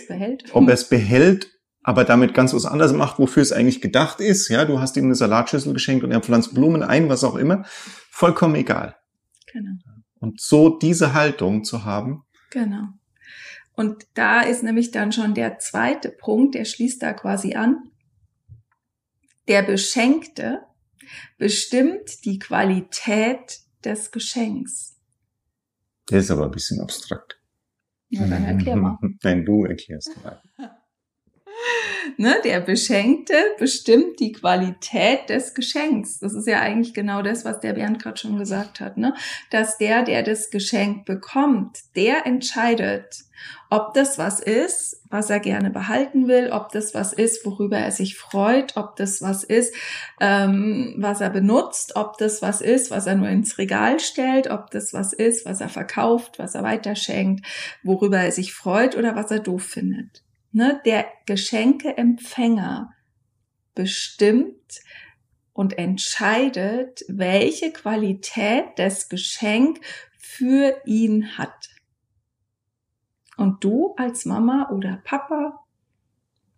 ob 0.53 0.67
er 0.67 0.75
es 0.75 0.89
behält, 0.89 1.49
aber 1.85 2.03
damit 2.03 2.35
ganz 2.35 2.53
was 2.53 2.67
anderes 2.67 2.93
macht, 2.93 3.21
wofür 3.21 3.45
es 3.45 3.53
eigentlich 3.53 3.81
gedacht 3.81 4.19
ist. 4.19 4.49
Ja, 4.49 4.65
du 4.65 4.81
hast 4.81 4.97
ihm 4.97 5.05
eine 5.05 5.15
Salatschüssel 5.15 5.73
geschenkt 5.73 6.03
und 6.03 6.11
er 6.11 6.21
pflanzt 6.21 6.55
Blumen 6.55 6.83
ein, 6.83 7.09
was 7.09 7.23
auch 7.23 7.37
immer. 7.37 7.65
Vollkommen 8.11 8.57
egal. 8.57 8.97
Genau. 9.53 9.77
Und 10.19 10.41
so 10.41 10.77
diese 10.77 11.15
Haltung 11.15 11.63
zu 11.63 11.85
haben. 11.85 12.25
Genau. 12.51 12.89
Und 13.75 14.09
da 14.15 14.41
ist 14.41 14.65
nämlich 14.65 14.91
dann 14.91 15.13
schon 15.13 15.35
der 15.35 15.61
zweite 15.61 16.11
Punkt, 16.11 16.57
der 16.57 16.65
schließt 16.65 17.01
da 17.01 17.13
quasi 17.13 17.55
an. 17.55 17.79
Der 19.47 19.63
Beschenkte 19.63 20.63
bestimmt 21.39 22.25
die 22.25 22.39
Qualität 22.39 23.61
des 23.85 24.11
Geschenks. 24.11 24.99
Der 26.11 26.21
ist 26.21 26.31
aber 26.31 26.45
ein 26.45 26.51
bisschen 26.51 26.81
abstrakt. 26.81 27.41
Ja, 28.09 28.27
dann 28.27 28.45
erklär 28.45 28.77
mal. 28.77 28.99
Nein, 29.23 29.45
du 29.45 29.65
erklärst 29.65 30.17
mal. 30.23 30.43
ne, 32.17 32.37
der 32.45 32.61
Beschenkte 32.61 33.35
bestimmt 33.59 34.21
die 34.21 34.33
Qualität 34.33 35.29
des 35.29 35.55
Geschenks. 35.55 36.19
Das 36.19 36.35
ist 36.35 36.47
ja 36.47 36.61
eigentlich 36.61 36.95
genau 36.95 37.23
das, 37.23 37.45
was 37.45 37.61
der 37.61 37.75
Bernd 37.75 38.03
gerade 38.03 38.19
schon 38.19 38.39
gesagt 38.39 38.81
hat, 38.81 38.97
ne? 38.97 39.15
Dass 39.51 39.79
der, 39.79 40.03
der 40.03 40.23
das 40.23 40.51
Geschenk 40.51 41.05
bekommt, 41.05 41.79
der 41.97 42.27
entscheidet, 42.27 43.25
ob 43.71 43.95
das 43.95 44.19
was 44.19 44.41
ist, 44.41 45.03
was 45.09 45.31
er 45.31 45.41
gerne 45.41 45.71
behalten 45.71 46.29
will, 46.29 46.51
ob 46.51 46.71
das 46.71 46.95
was 46.95 47.13
ist, 47.13 47.47
worüber 47.47 47.79
er 47.79 47.93
sich 47.93 48.17
freut, 48.17 48.77
ob 48.77 48.97
das 48.97 49.23
was 49.23 49.45
ist, 49.45 49.75
ähm, 50.21 50.95
was 50.99 51.21
er 51.21 51.31
benutzt, 51.31 51.97
ob 51.97 52.19
das 52.19 52.43
was 52.43 52.61
ist, 52.61 52.91
was 52.91 53.07
er 53.07 53.15
nur 53.15 53.29
ins 53.29 53.59
Regal 53.59 54.01
stellt, 54.01 54.51
ob 54.51 54.71
das 54.71 54.93
was 54.93 55.13
ist, 55.13 55.47
was 55.47 55.61
er 55.61 55.69
verkauft, 55.69 56.39
was 56.39 56.55
er 56.55 56.63
weiterschenkt, 56.63 57.47
worüber 57.83 58.19
er 58.19 58.33
sich 58.33 58.53
freut 58.53 58.97
oder 58.97 59.15
was 59.17 59.31
er 59.31 59.41
doof 59.41 59.63
findet 59.63 60.23
ne, 60.53 60.81
der 60.85 61.07
Geschenkeempfänger 61.27 62.93
bestimmt 63.75 64.81
und 65.53 65.79
entscheidet, 65.79 67.05
welche 67.09 67.73
Qualität 67.73 68.65
das 68.77 69.09
Geschenk 69.09 69.81
für 70.19 70.81
ihn 70.87 71.39
hat. 71.39 71.69
Und 73.37 73.65
du 73.65 73.95
als 73.97 74.27
Mama 74.27 74.71
oder 74.71 75.01
Papa 75.05 75.65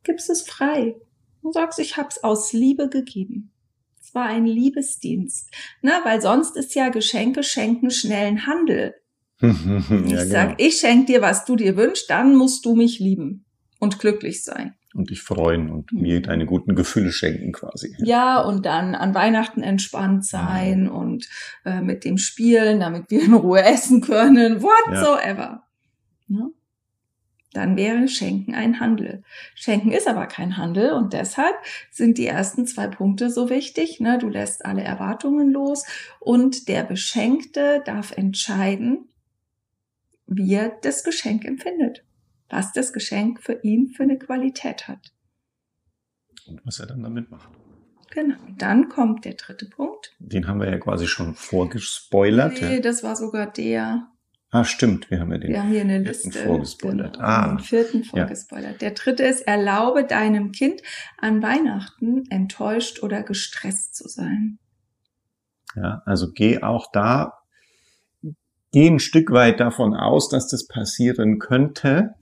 gibst 0.02 0.30
es 0.30 0.42
frei 0.42 0.96
und 1.42 1.54
sagst, 1.54 1.78
ich 1.78 1.96
hab's 1.96 2.22
aus 2.22 2.52
Liebe 2.52 2.88
gegeben. 2.88 3.52
Es 4.00 4.14
war 4.14 4.26
ein 4.26 4.46
Liebesdienst, 4.46 5.50
ne, 5.80 5.92
weil 6.04 6.20
sonst 6.20 6.56
ist 6.56 6.74
ja 6.74 6.88
Geschenke 6.88 7.44
schenken 7.44 7.90
schnellen 7.90 8.46
Handel. 8.46 8.94
ja, 9.40 9.50
ich 10.04 10.28
sag, 10.28 10.56
genau. 10.56 10.68
ich 10.68 10.78
schenk 10.78 11.06
dir, 11.06 11.22
was 11.22 11.44
du 11.44 11.56
dir 11.56 11.76
wünschst, 11.76 12.10
dann 12.10 12.34
musst 12.34 12.64
du 12.64 12.74
mich 12.74 12.98
lieben 12.98 13.44
und 13.82 13.98
glücklich 13.98 14.44
sein. 14.44 14.76
Und 14.94 15.10
dich 15.10 15.22
freuen 15.22 15.68
und 15.68 15.92
mhm. 15.92 16.02
mir 16.02 16.22
deine 16.22 16.46
guten 16.46 16.76
Gefühle 16.76 17.10
schenken 17.10 17.50
quasi. 17.50 17.96
Ja, 17.98 18.40
und 18.40 18.64
dann 18.64 18.94
an 18.94 19.12
Weihnachten 19.12 19.60
entspannt 19.60 20.24
sein 20.24 20.84
ja. 20.84 20.92
und 20.92 21.28
äh, 21.64 21.80
mit 21.80 22.04
dem 22.04 22.16
spielen, 22.16 22.78
damit 22.78 23.10
wir 23.10 23.24
in 23.24 23.34
Ruhe 23.34 23.60
essen 23.64 24.00
können, 24.00 24.62
whatsoever. 24.62 25.64
Ja. 26.28 26.36
Ne? 26.36 26.50
Dann 27.54 27.76
wäre 27.76 28.06
Schenken 28.06 28.54
ein 28.54 28.78
Handel. 28.78 29.24
Schenken 29.56 29.90
ist 29.90 30.06
aber 30.06 30.26
kein 30.26 30.56
Handel 30.56 30.92
und 30.92 31.12
deshalb 31.12 31.56
sind 31.90 32.18
die 32.18 32.26
ersten 32.26 32.68
zwei 32.68 32.86
Punkte 32.86 33.30
so 33.30 33.50
wichtig. 33.50 33.98
Ne? 33.98 34.16
Du 34.18 34.28
lässt 34.28 34.64
alle 34.64 34.82
Erwartungen 34.82 35.50
los 35.50 35.84
und 36.20 36.68
der 36.68 36.84
Beschenkte 36.84 37.82
darf 37.84 38.12
entscheiden, 38.12 39.08
wie 40.28 40.54
er 40.54 40.72
das 40.82 41.02
Geschenk 41.02 41.44
empfindet 41.44 42.04
was 42.52 42.72
das 42.72 42.92
Geschenk 42.92 43.42
für 43.42 43.58
ihn 43.62 43.88
für 43.88 44.02
eine 44.02 44.18
Qualität 44.18 44.86
hat. 44.86 45.12
Und 46.46 46.64
was 46.64 46.78
er 46.80 46.86
dann 46.86 47.02
damit 47.02 47.30
macht. 47.30 47.48
Genau. 48.10 48.36
Dann 48.58 48.90
kommt 48.90 49.24
der 49.24 49.34
dritte 49.34 49.64
Punkt. 49.64 50.14
Den 50.18 50.46
haben 50.46 50.60
wir 50.60 50.68
ja 50.68 50.76
quasi 50.76 51.06
schon 51.06 51.34
vorgespoilert. 51.34 52.60
Nee, 52.60 52.74
ja. 52.74 52.80
das 52.80 53.02
war 53.02 53.16
sogar 53.16 53.50
der. 53.50 54.06
Ah, 54.50 54.64
stimmt. 54.64 55.10
Wir 55.10 55.20
haben 55.20 55.32
ja 55.32 55.38
den 55.38 55.50
wir 55.50 55.62
haben 55.62 55.70
hier 55.70 55.80
eine 55.80 55.98
Liste, 56.00 56.30
vorgespoilert. 56.30 57.14
Genau, 57.14 57.26
ah. 57.26 57.48
Den 57.48 57.58
vierten 57.60 58.04
vorgespoilert. 58.04 58.72
Ja. 58.72 58.78
Der 58.78 58.90
dritte 58.90 59.22
ist, 59.22 59.40
erlaube 59.46 60.04
deinem 60.04 60.52
Kind 60.52 60.82
an 61.16 61.42
Weihnachten 61.42 62.24
enttäuscht 62.28 63.02
oder 63.02 63.22
gestresst 63.22 63.96
zu 63.96 64.08
sein. 64.08 64.58
Ja, 65.74 66.02
also 66.04 66.32
geh 66.32 66.62
auch 66.62 66.92
da, 66.92 67.32
geh 68.72 68.88
ein 68.88 68.98
Stück 68.98 69.30
weit 69.30 69.58
davon 69.58 69.94
aus, 69.94 70.28
dass 70.28 70.48
das 70.48 70.66
passieren 70.66 71.38
könnte 71.38 72.14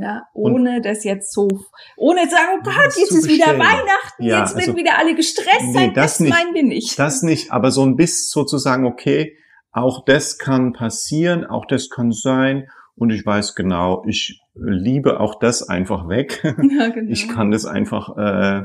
ja, 0.00 0.22
ohne 0.34 0.76
und 0.76 0.84
das 0.84 1.04
jetzt 1.04 1.32
so, 1.32 1.48
ohne 1.96 2.22
zu 2.24 2.30
sagen, 2.30 2.58
oh 2.58 2.62
Gott, 2.62 2.96
jetzt 2.96 3.12
ist 3.12 3.28
wieder 3.28 3.58
Weihnachten, 3.58 4.22
ja, 4.22 4.40
jetzt 4.40 4.56
also, 4.56 4.76
wieder 4.76 4.98
alle 4.98 5.14
gestresst 5.14 5.66
nee, 5.66 5.72
sein, 5.72 5.94
das, 5.94 6.12
das 6.12 6.20
nicht, 6.20 6.30
meinen 6.30 6.54
wir 6.54 6.62
nicht. 6.62 6.98
Das 6.98 7.22
nicht, 7.22 7.52
aber 7.52 7.70
so 7.70 7.82
ein 7.84 7.96
bisschen 7.96 8.28
sozusagen, 8.30 8.86
okay, 8.86 9.36
auch 9.72 10.04
das 10.04 10.38
kann 10.38 10.72
passieren, 10.72 11.44
auch 11.44 11.66
das 11.66 11.90
kann 11.90 12.12
sein 12.12 12.68
und 12.94 13.10
ich 13.10 13.24
weiß 13.24 13.54
genau, 13.54 14.04
ich 14.06 14.40
liebe 14.54 15.20
auch 15.20 15.38
das 15.38 15.68
einfach 15.68 16.08
weg. 16.08 16.42
Ja, 16.78 16.88
genau. 16.88 17.10
Ich 17.10 17.28
kann 17.28 17.50
das 17.50 17.66
einfach 17.66 18.16
äh, 18.16 18.64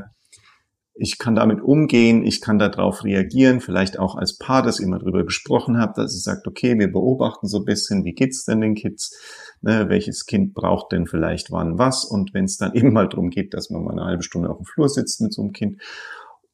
ich 0.94 1.18
kann 1.18 1.34
damit 1.34 1.62
umgehen, 1.62 2.24
ich 2.24 2.40
kann 2.40 2.58
darauf 2.58 3.04
reagieren, 3.04 3.60
vielleicht 3.60 3.98
auch 3.98 4.14
als 4.14 4.36
Paar, 4.36 4.62
dass 4.62 4.78
ihr 4.78 4.88
mal 4.88 4.98
drüber 4.98 5.24
gesprochen 5.24 5.78
habt, 5.78 5.96
dass 5.96 6.14
ihr 6.14 6.20
sagt, 6.20 6.46
okay, 6.46 6.78
wir 6.78 6.92
beobachten 6.92 7.48
so 7.48 7.58
ein 7.58 7.64
bisschen, 7.64 8.04
wie 8.04 8.12
geht's 8.12 8.44
denn 8.44 8.60
den 8.60 8.74
Kids, 8.74 9.16
ne, 9.62 9.88
welches 9.88 10.26
Kind 10.26 10.52
braucht 10.52 10.92
denn 10.92 11.06
vielleicht 11.06 11.50
wann 11.50 11.78
was? 11.78 12.04
Und 12.04 12.34
wenn 12.34 12.44
es 12.44 12.58
dann 12.58 12.72
eben 12.74 12.92
mal 12.92 13.08
darum 13.08 13.30
geht, 13.30 13.54
dass 13.54 13.70
man 13.70 13.84
mal 13.84 13.92
eine 13.92 14.04
halbe 14.04 14.22
Stunde 14.22 14.50
auf 14.50 14.58
dem 14.58 14.66
Flur 14.66 14.88
sitzt 14.88 15.20
mit 15.22 15.32
so 15.32 15.42
einem 15.42 15.52
Kind 15.52 15.80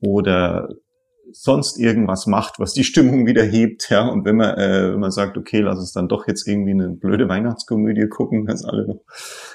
oder 0.00 0.68
sonst 1.30 1.78
irgendwas 1.78 2.26
macht, 2.26 2.59
was 2.59 2.73
die 2.73 2.85
Stimmung 2.85 3.26
wieder 3.26 3.42
hebt, 3.42 3.90
ja, 3.90 4.09
und 4.09 4.25
wenn 4.25 4.37
man, 4.37 4.57
äh, 4.57 4.92
wenn 4.92 5.00
man 5.00 5.11
sagt, 5.11 5.37
okay, 5.37 5.61
lass 5.61 5.78
uns 5.78 5.92
dann 5.92 6.09
doch 6.09 6.26
jetzt 6.26 6.47
irgendwie 6.47 6.71
eine 6.71 6.88
blöde 6.88 7.28
Weihnachtskomödie 7.28 8.09
gucken, 8.09 8.47
dass 8.47 8.64
alle 8.64 8.87
noch 8.87 9.00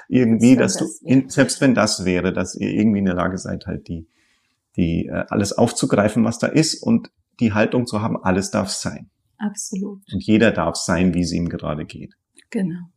irgendwie, 0.08 0.56
dass 0.56 0.76
du, 0.76 0.84
in, 1.02 1.30
selbst 1.30 1.60
wenn 1.60 1.74
das 1.74 2.04
wäre, 2.04 2.32
dass 2.32 2.54
ihr 2.54 2.68
irgendwie 2.68 3.00
in 3.00 3.06
der 3.06 3.14
Lage 3.14 3.38
seid, 3.38 3.66
halt 3.66 3.88
die 3.88 4.06
die 4.76 5.06
äh, 5.06 5.24
alles 5.28 5.52
aufzugreifen, 5.52 6.24
was 6.24 6.38
da 6.38 6.46
ist 6.46 6.82
und 6.82 7.10
die 7.40 7.52
Haltung 7.52 7.86
zu 7.86 8.00
haben, 8.00 8.16
alles 8.22 8.50
darf 8.50 8.70
sein. 8.70 9.10
Absolut. 9.38 10.00
Und 10.12 10.22
jeder 10.22 10.52
darf 10.52 10.76
sein, 10.76 11.14
wie 11.14 11.22
es 11.22 11.32
ihm 11.32 11.48
gerade 11.48 11.84
geht. 11.84 12.14
Genau. 12.50 12.88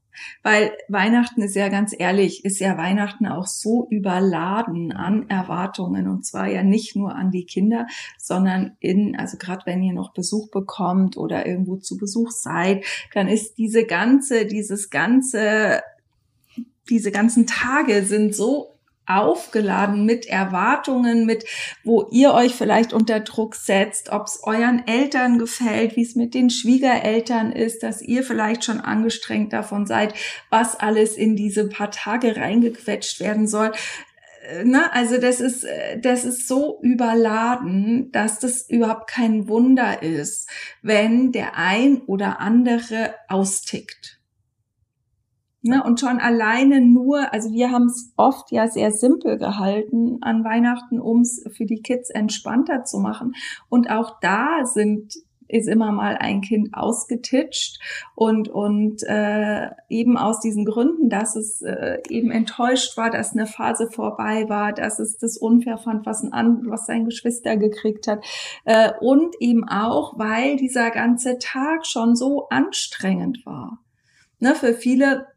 Weil 0.42 0.72
Weihnachten 0.88 1.42
ist 1.42 1.56
ja 1.56 1.70
ganz 1.70 1.94
ehrlich, 1.98 2.44
ist 2.44 2.60
ja 2.60 2.78
Weihnachten 2.78 3.28
auch 3.28 3.46
so 3.46 3.88
überladen 3.90 4.92
an 4.92 5.30
Erwartungen 5.30 6.08
und 6.08 6.26
zwar 6.26 6.48
ja 6.48 6.64
nicht 6.64 6.96
nur 6.96 7.16
an 7.16 7.32
die 7.32 7.46
Kinder, 7.46 7.86
sondern 8.18 8.78
in, 8.80 9.16
also 9.18 9.38
gerade 9.38 9.66
wenn 9.66 9.84
ihr 9.84 9.94
noch 9.94 10.14
Besuch 10.14 10.50
bekommt 10.50 11.18
oder 11.18 11.46
irgendwo 11.46 11.78
zu 11.78 11.98
Besuch 11.98 12.32
seid, 12.32 12.84
dann 13.14 13.28
ist 13.28 13.58
diese 13.58 13.86
ganze, 13.86 14.46
dieses 14.46 14.90
ganze, 14.90 15.82
diese 16.90 17.12
ganzen 17.12 17.46
Tage 17.46 18.04
sind 18.04 18.34
so 18.34 18.77
aufgeladen 19.08 20.06
mit 20.06 20.26
Erwartungen, 20.26 21.26
mit 21.26 21.46
wo 21.84 22.08
ihr 22.12 22.34
euch 22.34 22.54
vielleicht 22.54 22.94
unter 22.94 23.22
Druck 23.22 23.56
setzt, 23.56 24.10
ob 24.10 24.28
es 24.28 24.42
euren 24.44 24.86
Eltern 24.88 25.40
gefällt, 25.40 25.96
wie 25.96 26.04
es 26.04 26.16
mit 26.16 26.34
den 26.34 26.50
Schwiegereltern 26.50 27.52
ist, 27.52 27.84
dass 27.84 28.02
ihr 28.02 28.24
vielleicht 28.24 28.66
schon 28.66 28.82
angestrengt 28.82 29.54
davon 29.54 29.86
seid, 29.86 30.14
was 30.50 30.80
alles 30.80 31.16
in 31.16 31.36
diese 31.36 31.68
paar 31.70 31.92
Tage 31.92 32.36
reingequetscht 32.36 33.20
werden 33.20 33.48
soll. 33.48 33.72
Äh, 34.48 34.66
ne? 34.66 34.92
Also 34.94 35.18
das 35.18 35.40
ist, 35.40 35.64
äh, 35.64 36.00
das 36.00 36.26
ist 36.26 36.48
so 36.48 36.80
überladen, 36.82 38.12
dass 38.12 38.40
das 38.40 38.70
überhaupt 38.70 39.10
kein 39.10 39.48
Wunder 39.48 40.02
ist, 40.02 40.50
wenn 40.82 41.32
der 41.32 41.58
ein 41.58 42.02
oder 42.02 42.40
andere 42.40 43.16
austickt. 43.28 44.17
Ne? 45.68 45.84
Und 45.84 46.00
schon 46.00 46.20
alleine 46.20 46.82
nur, 46.82 47.34
also 47.34 47.52
wir 47.52 47.72
haben 47.72 47.86
es 47.86 48.14
oft 48.18 48.52
ja 48.52 48.68
sehr 48.68 48.92
simpel 48.92 49.38
gehalten 49.38 50.18
an 50.22 50.44
Weihnachten, 50.44 51.00
um 51.00 51.22
es 51.22 51.44
für 51.52 51.66
die 51.66 51.82
Kids 51.82 52.10
entspannter 52.10 52.84
zu 52.84 53.00
machen. 53.00 53.34
Und 53.70 53.90
auch 53.90 54.20
da 54.22 54.66
sind 54.66 55.14
ist 55.48 55.68
immer 55.68 55.92
mal 55.92 56.18
ein 56.18 56.42
Kind 56.42 56.74
ausgetitscht 56.74 57.80
und 58.16 58.50
und 58.50 59.04
äh, 59.04 59.70
eben 59.90 60.18
aus 60.18 60.40
diesen 60.40 60.66
Gründen, 60.66 61.10
dass 61.10 61.36
es 61.36 61.62
äh, 61.62 62.00
eben 62.10 62.32
enttäuscht 62.32 62.98
war, 62.98 63.10
dass 63.10 63.34
eine 63.34 63.48
Phase 63.48 63.90
vorbei 63.90 64.50
war, 64.50 64.74
dass 64.74 65.00
es 65.00 65.18
das 65.18 65.38
unfair 65.38 65.78
fand, 65.78 66.06
was 66.06 66.24
ein 66.24 66.34
an, 66.34 66.64
was 66.66 66.86
sein 66.86 67.06
Geschwister 67.06 67.58
gekriegt 67.58 68.08
hat 68.08 68.26
äh, 68.66 68.92
und 69.00 69.36
eben 69.40 69.68
auch, 69.68 70.18
weil 70.18 70.58
dieser 70.58 70.92
ganze 70.92 71.38
Tag 71.40 71.86
schon 71.86 72.16
so 72.16 72.48
anstrengend 72.50 73.46
war. 73.46 73.80
Ne, 74.40 74.54
für 74.54 74.74
viele 74.74 75.28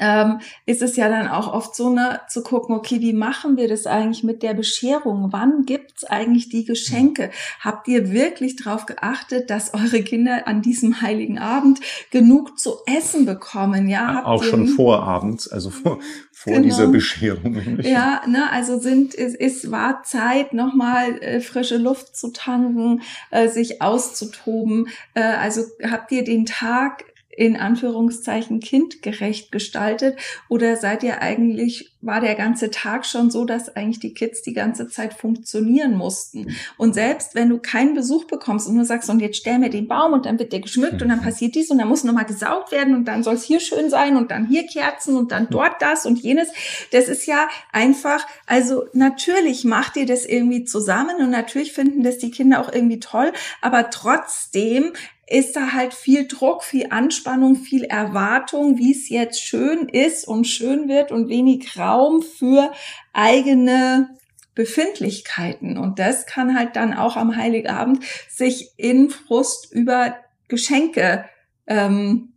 ähm, 0.00 0.40
ist 0.66 0.82
es 0.82 0.96
ja 0.96 1.08
dann 1.08 1.28
auch 1.28 1.52
oft 1.52 1.76
so, 1.76 1.90
ne, 1.90 2.20
zu 2.28 2.42
gucken, 2.42 2.74
okay, 2.74 3.00
wie 3.00 3.12
machen 3.12 3.56
wir 3.56 3.68
das 3.68 3.86
eigentlich 3.86 4.24
mit 4.24 4.42
der 4.42 4.54
Bescherung? 4.54 5.28
Wann 5.30 5.64
gibt's 5.66 6.04
eigentlich 6.04 6.48
die 6.48 6.64
Geschenke? 6.64 7.30
Habt 7.60 7.86
ihr 7.86 8.10
wirklich 8.10 8.56
darauf 8.56 8.86
geachtet, 8.86 9.50
dass 9.50 9.74
eure 9.74 10.02
Kinder 10.02 10.48
an 10.48 10.62
diesem 10.62 11.02
heiligen 11.02 11.38
Abend 11.38 11.80
genug 12.10 12.58
zu 12.58 12.76
essen 12.86 13.26
bekommen? 13.26 13.88
Ja, 13.88 14.14
Habt 14.14 14.26
auch 14.26 14.42
schon 14.42 14.66
vor 14.68 15.02
abends, 15.02 15.46
also 15.46 15.70
vor, 15.70 15.98
vor 16.32 16.54
genau. 16.54 16.64
dieser 16.64 16.86
Bescherung. 16.88 17.80
Ja, 17.82 18.22
ne, 18.26 18.50
also 18.50 18.78
sind 18.78 19.14
es, 19.14 19.34
es 19.34 19.70
war 19.70 20.02
Zeit, 20.02 20.54
nochmal 20.54 21.22
äh, 21.22 21.40
frische 21.40 21.76
Luft 21.76 22.16
zu 22.16 22.32
tanken, 22.32 23.02
äh, 23.30 23.48
sich 23.48 23.82
auszutoben. 23.82 24.88
Äh, 25.14 25.22
also 25.22 25.62
habt 25.82 26.10
ihr 26.12 26.24
den 26.24 26.46
Tag 26.46 27.04
in 27.36 27.56
Anführungszeichen 27.56 28.60
kindgerecht 28.60 29.52
gestaltet? 29.52 30.18
Oder 30.48 30.76
seid 30.76 31.02
ihr 31.02 31.22
eigentlich, 31.22 31.92
war 32.00 32.20
der 32.20 32.34
ganze 32.34 32.70
Tag 32.70 33.06
schon 33.06 33.30
so, 33.30 33.44
dass 33.44 33.74
eigentlich 33.76 34.00
die 34.00 34.14
Kids 34.14 34.42
die 34.42 34.52
ganze 34.52 34.88
Zeit 34.88 35.14
funktionieren 35.14 35.96
mussten? 35.96 36.56
Und 36.76 36.94
selbst 36.94 37.34
wenn 37.34 37.48
du 37.48 37.58
keinen 37.58 37.94
Besuch 37.94 38.24
bekommst 38.24 38.68
und 38.68 38.74
nur 38.74 38.84
sagst, 38.84 39.08
und 39.08 39.20
jetzt 39.20 39.38
stell 39.38 39.58
mir 39.58 39.70
den 39.70 39.86
Baum 39.86 40.12
und 40.12 40.26
dann 40.26 40.38
wird 40.38 40.52
der 40.52 40.60
geschmückt 40.60 41.02
und 41.02 41.08
dann 41.08 41.22
passiert 41.22 41.54
dies 41.54 41.70
und 41.70 41.78
dann 41.78 41.88
muss 41.88 42.04
nochmal 42.04 42.24
gesaugt 42.24 42.72
werden 42.72 42.94
und 42.94 43.06
dann 43.06 43.22
soll 43.22 43.34
es 43.34 43.44
hier 43.44 43.60
schön 43.60 43.90
sein 43.90 44.16
und 44.16 44.30
dann 44.30 44.46
hier 44.46 44.66
Kerzen 44.66 45.16
und 45.16 45.30
dann 45.30 45.48
dort 45.50 45.80
das 45.80 46.06
und 46.06 46.18
jenes. 46.18 46.48
Das 46.90 47.08
ist 47.08 47.26
ja 47.26 47.48
einfach, 47.72 48.26
also 48.46 48.86
natürlich 48.92 49.64
macht 49.64 49.96
ihr 49.96 50.06
das 50.06 50.26
irgendwie 50.26 50.64
zusammen 50.64 51.16
und 51.20 51.30
natürlich 51.30 51.72
finden 51.72 52.02
das 52.02 52.18
die 52.18 52.30
Kinder 52.30 52.60
auch 52.60 52.72
irgendwie 52.72 53.00
toll, 53.00 53.32
aber 53.60 53.90
trotzdem 53.90 54.92
ist 55.30 55.54
da 55.54 55.72
halt 55.72 55.94
viel 55.94 56.26
Druck, 56.26 56.64
viel 56.64 56.88
Anspannung, 56.90 57.54
viel 57.54 57.84
Erwartung, 57.84 58.78
wie 58.78 58.90
es 58.92 59.08
jetzt 59.08 59.40
schön 59.40 59.88
ist 59.88 60.26
und 60.26 60.44
schön 60.44 60.88
wird 60.88 61.12
und 61.12 61.28
wenig 61.28 61.78
Raum 61.78 62.22
für 62.22 62.72
eigene 63.12 64.10
Befindlichkeiten. 64.56 65.78
Und 65.78 66.00
das 66.00 66.26
kann 66.26 66.58
halt 66.58 66.74
dann 66.74 66.92
auch 66.92 67.16
am 67.16 67.36
Heiligabend 67.36 68.04
sich 68.28 68.72
in 68.76 69.08
Frust 69.08 69.72
über 69.72 70.16
Geschenke 70.48 71.24
ähm, 71.68 72.29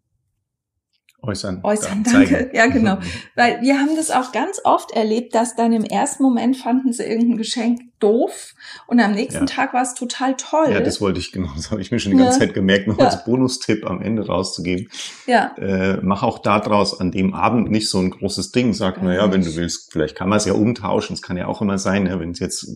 äußern. 1.23 1.61
Äußern, 1.63 2.03
danke. 2.03 2.51
Ja, 2.53 2.67
genau. 2.67 2.97
Weil 3.35 3.61
wir 3.61 3.79
haben 3.79 3.95
das 3.95 4.11
auch 4.11 4.31
ganz 4.31 4.61
oft 4.63 4.91
erlebt, 4.91 5.33
dass 5.33 5.55
dann 5.55 5.73
im 5.73 5.83
ersten 5.83 6.23
Moment 6.23 6.57
fanden 6.57 6.91
sie 6.91 7.03
irgendein 7.03 7.37
Geschenk 7.37 7.79
doof 7.99 8.53
und 8.87 8.99
am 8.99 9.13
nächsten 9.13 9.41
ja. 9.41 9.45
Tag 9.45 9.73
war 9.73 9.81
es 9.81 9.95
total 9.95 10.35
toll. 10.35 10.71
Ja, 10.71 10.81
das 10.81 10.99
wollte 10.99 11.19
ich 11.19 11.31
genau, 11.31 11.49
das 11.55 11.71
habe 11.71 11.81
ich 11.81 11.89
mir 11.89 11.99
schon 11.99 12.11
die 12.11 12.17
ganze 12.17 12.39
ja. 12.39 12.45
Zeit 12.45 12.53
gemerkt, 12.53 12.87
noch 12.87 12.99
ja. 12.99 13.05
als 13.05 13.23
Bonustipp 13.23 13.85
am 13.85 14.01
Ende 14.01 14.27
rauszugeben. 14.27 14.89
Ja. 15.25 15.55
Äh, 15.57 15.99
mach 16.01 16.21
auch 16.21 16.39
daraus 16.39 16.99
an 16.99 17.11
dem 17.11 17.33
Abend 17.33 17.71
nicht 17.71 17.89
so 17.89 17.99
ein 17.99 18.11
großes 18.11 18.51
Ding. 18.51 18.73
Sag, 18.73 19.01
ja, 19.01 19.31
wenn 19.31 19.41
du 19.41 19.55
willst, 19.55 19.91
vielleicht 19.91 20.15
kann 20.15 20.27
man 20.27 20.37
es 20.37 20.45
ja 20.45 20.53
umtauschen. 20.53 21.13
Es 21.13 21.21
kann 21.21 21.37
ja 21.37 21.47
auch 21.47 21.61
immer 21.61 21.77
sein, 21.77 22.05
ja, 22.05 22.19
wenn 22.19 22.31
es 22.31 22.39
jetzt 22.39 22.67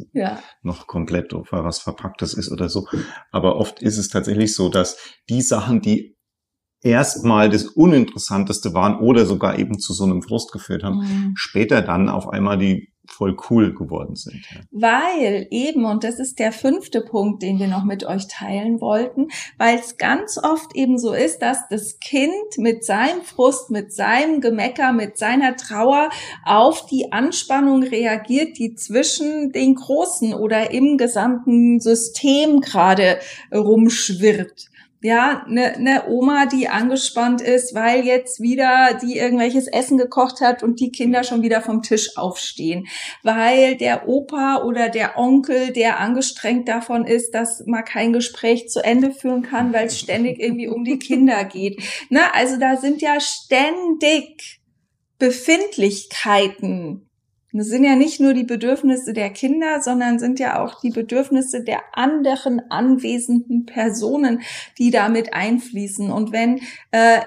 noch 0.62 0.88
komplett 0.88 1.34
was 1.52 1.80
Verpacktes 1.80 2.34
ist 2.34 2.50
oder 2.50 2.70
so. 2.70 2.88
Aber 3.32 3.58
oft 3.58 3.82
ist 3.82 3.98
es 3.98 4.08
tatsächlich 4.08 4.56
so, 4.56 4.70
dass 4.70 4.98
die 5.30 5.42
Sachen, 5.42 5.82
die 5.82 6.17
erstmal 6.82 7.50
das 7.50 7.66
Uninteressanteste 7.66 8.74
waren 8.74 9.00
oder 9.00 9.26
sogar 9.26 9.58
eben 9.58 9.80
zu 9.80 9.94
so 9.94 10.04
einem 10.04 10.22
Frust 10.22 10.52
geführt 10.52 10.84
haben, 10.84 11.00
mhm. 11.00 11.34
später 11.36 11.82
dann 11.82 12.10
auf 12.10 12.30
einmal 12.30 12.58
die 12.58 12.92
voll 13.10 13.38
cool 13.50 13.74
geworden 13.74 14.16
sind. 14.16 14.44
Ja. 14.52 14.60
Weil 14.72 15.48
eben, 15.50 15.86
und 15.86 16.04
das 16.04 16.20
ist 16.20 16.40
der 16.40 16.52
fünfte 16.52 17.02
Punkt, 17.02 17.42
den 17.42 17.60
wir 17.60 17.68
noch 17.68 17.84
mit 17.84 18.06
euch 18.06 18.28
teilen 18.28 18.82
wollten, 18.82 19.28
weil 19.58 19.80
es 19.80 19.98
ganz 19.98 20.38
oft 20.38 20.76
eben 20.76 21.00
so 21.00 21.14
ist, 21.14 21.40
dass 21.40 21.68
das 21.70 22.00
Kind 22.00 22.58
mit 22.58 22.84
seinem 22.84 23.22
Frust, 23.24 23.72
mit 23.72 23.94
seinem 23.94 24.42
Gemecker, 24.42 24.94
mit 24.94 25.18
seiner 25.18 25.56
Trauer 25.56 26.10
auf 26.44 26.86
die 26.86 27.12
Anspannung 27.12 27.84
reagiert, 27.84 28.58
die 28.58 28.76
zwischen 28.76 29.52
den 29.52 29.76
Großen 29.76 30.34
oder 30.34 30.72
im 30.72 30.98
gesamten 30.98 31.80
System 31.80 32.62
gerade 32.62 33.20
rumschwirrt 33.54 34.70
ja, 35.02 35.46
eine 35.46 35.76
ne 35.80 36.04
Oma, 36.08 36.48
die 36.48 36.70
angespannt 36.70 37.42
ist, 37.42 37.76
weil 37.76 38.04
jetzt 38.06 38.42
wieder 38.42 38.98
die 39.02 39.18
irgendwelches 39.18 39.68
Essen 39.68 39.98
gekocht 39.98 40.42
hat 40.42 40.64
und 40.64 40.80
die 40.80 40.92
Kinder 40.92 41.24
schon 41.24 41.44
wieder 41.44 41.62
vom 41.62 41.84
Tisch 41.84 42.18
aufstehen, 42.18 42.88
weil 43.22 43.76
der 43.78 44.08
Opa 44.08 44.64
oder 44.64 44.90
der 44.90 45.18
Onkel, 45.18 45.72
der 45.72 46.00
angestrengt 46.00 46.68
davon 46.68 47.06
ist, 47.06 47.32
dass 47.32 47.64
man 47.68 47.86
kein 47.86 48.12
Gespräch 48.12 48.70
zu 48.70 48.84
Ende 48.84 49.12
führen 49.12 49.44
kann, 49.44 49.72
weil 49.72 49.86
es 49.88 50.00
ständig 50.00 50.40
irgendwie 50.40 50.68
um 50.68 50.84
die 50.84 51.00
Kinder 51.00 51.46
geht. 51.46 51.82
Na, 52.10 52.32
also 52.34 52.58
da 52.58 52.76
sind 52.78 53.02
ja 53.02 53.20
ständig 53.20 54.62
Befindlichkeiten 55.20 57.07
das 57.58 57.68
sind 57.68 57.84
ja 57.84 57.96
nicht 57.96 58.20
nur 58.20 58.34
die 58.34 58.44
Bedürfnisse 58.44 59.14
der 59.14 59.30
Kinder, 59.30 59.82
sondern 59.82 60.20
sind 60.20 60.40
ja 60.40 60.64
auch 60.64 60.80
die 60.80 60.92
Bedürfnisse 60.92 61.64
der 61.64 61.82
anderen 61.94 62.62
anwesenden 62.72 63.66
Personen, 63.66 64.42
die 64.78 64.92
damit 64.92 65.34
einfließen. 65.34 66.12
Und 66.12 66.32
wenn 66.32 66.62
äh, 66.92 67.22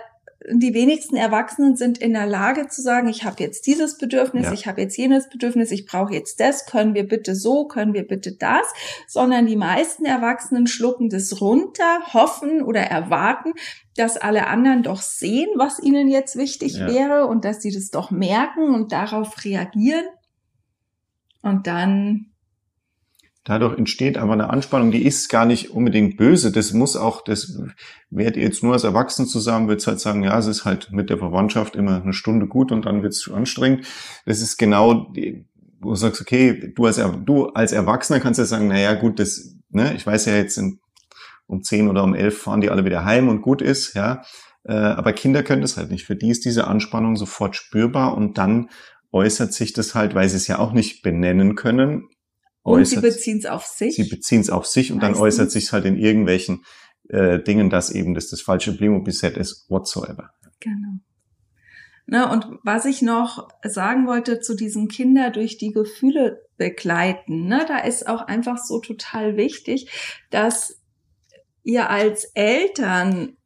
die 0.49 0.73
wenigsten 0.73 1.17
Erwachsenen 1.17 1.77
sind 1.77 1.99
in 1.99 2.15
der 2.15 2.27
Lage 2.27 2.69
zu 2.69 2.81
sagen, 2.81 3.09
ich 3.09 3.25
habe 3.25 3.43
jetzt 3.43 3.67
dieses 3.67 3.99
Bedürfnis, 3.99 4.47
ja. 4.47 4.53
ich 4.53 4.67
habe 4.67 4.81
jetzt 4.81 4.97
jenes 4.97 5.29
Bedürfnis, 5.29 5.71
ich 5.71 5.87
brauche 5.87 6.15
jetzt 6.15 6.41
das, 6.41 6.65
können 6.65 6.95
wir 6.95 7.07
bitte 7.07 7.35
so, 7.35 7.67
können 7.67 7.93
wir 7.93 8.07
bitte 8.07 8.33
das, 8.33 8.67
sondern 9.07 9.47
die 9.47 9.57
meisten 9.57 10.07
Erwachsenen 10.07 10.67
schlucken 10.67 11.11
das 11.11 11.41
runter, 11.43 12.01
hoffen 12.15 12.63
oder 12.63 12.81
erwarten, 12.81 13.53
dass 13.97 14.17
alle 14.17 14.47
anderen 14.47 14.83
doch 14.83 15.03
sehen, 15.03 15.51
was 15.57 15.79
ihnen 15.79 16.09
jetzt 16.09 16.37
wichtig 16.37 16.79
ja. 16.79 16.87
wäre 16.87 17.27
und 17.27 17.45
dass 17.45 17.61
sie 17.61 17.71
das 17.71 17.91
doch 17.91 18.11
merken 18.11 18.75
und 18.75 18.93
darauf 18.93 19.45
reagieren. 19.45 20.05
Und 21.43 21.67
dann 21.67 22.31
dadurch 23.45 23.79
entsteht 23.79 24.19
einfach 24.19 24.35
eine 24.35 24.51
Anspannung, 24.51 24.91
die 24.91 25.05
ist 25.05 25.29
gar 25.29 25.45
nicht 25.45 25.71
unbedingt 25.71 26.17
böse. 26.17 26.53
Das 26.53 26.73
muss 26.73 26.97
auch, 26.97 27.25
das 27.25 27.59
werdet 28.11 28.37
ihr 28.37 28.43
jetzt 28.43 28.63
nur 28.63 28.75
als 28.75 28.85
Erwachsenen 28.85 29.29
zusammen, 29.29 29.69
wird 29.69 29.87
halt 29.87 30.01
sagen, 30.01 30.23
ja, 30.23 30.39
es 30.39 30.47
ist 30.47 30.65
halt 30.65 30.93
mit 30.93 31.11
der 31.11 31.19
Verwandtschaft 31.19 31.75
immer 31.75 32.03
eine 32.03 32.13
Stunde 32.13 32.47
gut 32.47 32.71
und 32.71 32.85
dann 32.87 33.03
wird 33.03 33.13
es 33.13 33.31
anstrengend. 33.33 33.87
Das 34.27 34.41
ist 34.41 34.59
genau, 34.59 35.13
wo 35.81 35.91
du 35.91 35.95
sagst, 35.95 36.21
okay, 36.21 36.73
du 36.75 36.85
als, 36.85 37.01
du 37.25 37.47
als 37.47 37.73
Erwachsener 37.73 38.21
kannst 38.21 38.39
ja 38.39 38.45
sagen, 38.45 38.69
na 38.69 38.79
ja, 38.79 38.95
gut, 38.95 39.19
das, 39.19 39.57
ne, 39.71 39.95
ich 39.95 40.07
weiß 40.07 40.27
ja 40.27 40.35
jetzt 40.35 40.59
in, 40.59 40.79
um 41.47 41.63
zehn 41.63 41.89
oder 41.89 42.05
um 42.05 42.15
elf 42.15 42.43
fahren 42.43 42.61
die 42.61 42.71
alle 42.71 42.85
wieder 42.85 43.05
heim 43.05 43.29
und 43.29 43.43
gut 43.43 43.63
ist, 43.63 43.95
ja. 43.95 44.23
Äh, 44.63 44.75
aber 44.75 45.15
Kinder 45.15 45.43
können 45.43 45.63
das 45.63 45.79
halt 45.79 45.91
nicht. 45.91 46.05
Für 46.05 46.15
die 46.15 46.29
ist 46.29 46.45
diese 46.45 46.67
Anspannung 46.67 47.17
sofort 47.17 47.57
spürbar 47.57 48.15
und 48.15 48.37
dann 48.37 48.69
äußert 49.13 49.53
sich 49.53 49.73
das 49.73 49.95
halt, 49.95 50.15
weil 50.15 50.29
sie 50.29 50.37
es 50.37 50.47
ja 50.47 50.59
auch 50.59 50.73
nicht 50.73 51.03
benennen 51.03 51.57
können. 51.57 52.09
Und 52.63 52.85
sie 52.85 53.01
beziehen 53.01 53.39
es 53.39 53.47
auf 53.47 53.65
sich. 53.65 53.97
Sie 53.97 54.05
beziehen 54.05 54.41
es 54.41 54.51
auf 54.51 54.67
sich 54.67 54.93
und 54.93 54.99
Meistens. 54.99 55.17
dann 55.17 55.23
äußert 55.23 55.51
sich 55.51 55.73
halt 55.73 55.85
in 55.87 55.97
irgendwelchen 55.97 56.65
äh, 57.09 57.43
Dingen, 57.43 57.71
dass 57.71 57.91
eben 57.91 58.15
das 58.15 58.29
das 58.29 58.43
falsche 58.43 58.77
Playmobil-Set 58.77 59.37
ist, 59.37 59.69
whatsoever. 59.69 60.31
Genau. 60.61 61.01
Na, 62.07 62.33
und 62.33 62.47
was 62.65 62.87
ich 62.87 63.03
noch 63.03 63.49
sagen 63.63 64.07
wollte 64.07 64.41
zu 64.41 64.57
diesen 64.57 64.89
Kinder 64.89 65.31
durch 65.31 65.59
die 65.59 65.71
Gefühle 65.71 66.45
begleiten, 66.57 67.47
ne, 67.47 67.65
da 67.69 67.79
ist 67.79 68.09
auch 68.09 68.23
einfach 68.23 68.59
so 68.59 68.81
total 68.81 69.37
wichtig, 69.37 69.89
dass 70.31 70.81
ihr 71.63 71.89
als 71.89 72.25
Eltern 72.35 73.37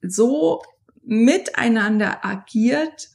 so 0.00 0.62
miteinander 1.02 2.24
agiert, 2.24 3.08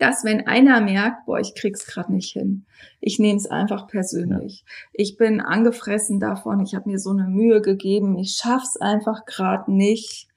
dass 0.00 0.24
wenn 0.24 0.46
einer 0.46 0.80
merkt, 0.80 1.26
boah, 1.26 1.38
ich 1.38 1.54
krieg's 1.54 1.86
gerade 1.86 2.12
nicht 2.12 2.32
hin, 2.32 2.64
ich 3.00 3.18
nehme 3.18 3.36
es 3.36 3.46
einfach 3.46 3.86
persönlich. 3.86 4.64
Ja. 4.66 4.74
Ich 4.94 5.16
bin 5.16 5.40
angefressen 5.40 6.18
davon, 6.20 6.60
ich 6.60 6.74
habe 6.74 6.88
mir 6.88 6.98
so 6.98 7.10
eine 7.10 7.28
Mühe 7.28 7.60
gegeben, 7.60 8.18
ich 8.18 8.32
schaff's 8.32 8.76
einfach 8.78 9.26
gerade 9.26 9.70
nicht, 9.70 10.28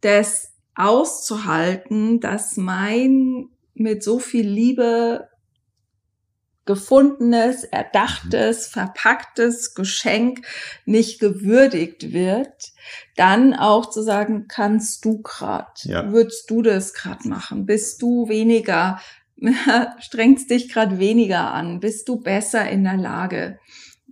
das 0.00 0.52
auszuhalten, 0.74 2.20
dass 2.20 2.56
mein 2.56 3.48
mit 3.74 4.02
so 4.02 4.18
viel 4.18 4.46
Liebe 4.46 5.28
gefundenes, 6.64 7.64
erdachtes, 7.64 8.66
verpacktes 8.68 9.74
Geschenk 9.74 10.46
nicht 10.84 11.20
gewürdigt 11.20 12.12
wird, 12.12 12.72
dann 13.16 13.54
auch 13.54 13.90
zu 13.90 14.02
sagen, 14.02 14.46
kannst 14.48 15.04
du 15.04 15.20
grad, 15.22 15.84
ja. 15.84 16.12
würdest 16.12 16.50
du 16.50 16.62
das 16.62 16.94
grad 16.94 17.24
machen, 17.24 17.66
bist 17.66 18.00
du 18.02 18.28
weniger, 18.28 19.00
strengst 19.98 20.50
dich 20.50 20.72
grad 20.72 20.98
weniger 20.98 21.52
an, 21.52 21.80
bist 21.80 22.08
du 22.08 22.20
besser 22.20 22.68
in 22.70 22.84
der 22.84 22.96
Lage. 22.96 23.58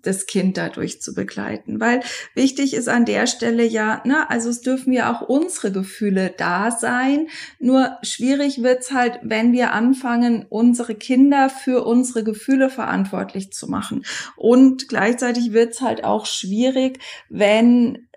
Das 0.03 0.27
Kind 0.27 0.57
dadurch 0.57 1.01
zu 1.01 1.15
begleiten. 1.15 1.81
Weil 1.81 2.01
wichtig 2.35 2.75
ist 2.75 2.89
an 2.89 3.05
der 3.05 3.27
Stelle 3.27 3.65
ja, 3.65 4.03
ne, 4.05 4.29
also 4.31 4.49
es 4.51 4.61
dürfen 4.61 4.93
ja 4.93 5.13
auch 5.13 5.23
unsere 5.29 5.73
Gefühle 5.73 6.35
da 6.37 6.71
sein. 6.71 7.29
Nur 7.59 7.99
schwierig 8.03 8.63
wird's 8.63 8.93
halt, 8.93 9.21
wenn 9.23 9.53
wir 9.53 9.73
anfangen, 9.73 10.47
unsere 10.49 10.95
Kinder 10.95 11.51
für 11.51 11.85
unsere 11.85 12.25
Gefühle 12.25 12.71
verantwortlich 12.71 13.53
zu 13.53 13.69
machen. 13.69 14.05
Und 14.37 14.89
gleichzeitig 14.89 15.53
wird's 15.53 15.81
halt 15.81 16.05
auch 16.05 16.27
schwierig, 16.27 16.99
wenn, 17.29 18.09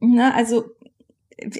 ne, 0.00 0.34
also 0.34 0.70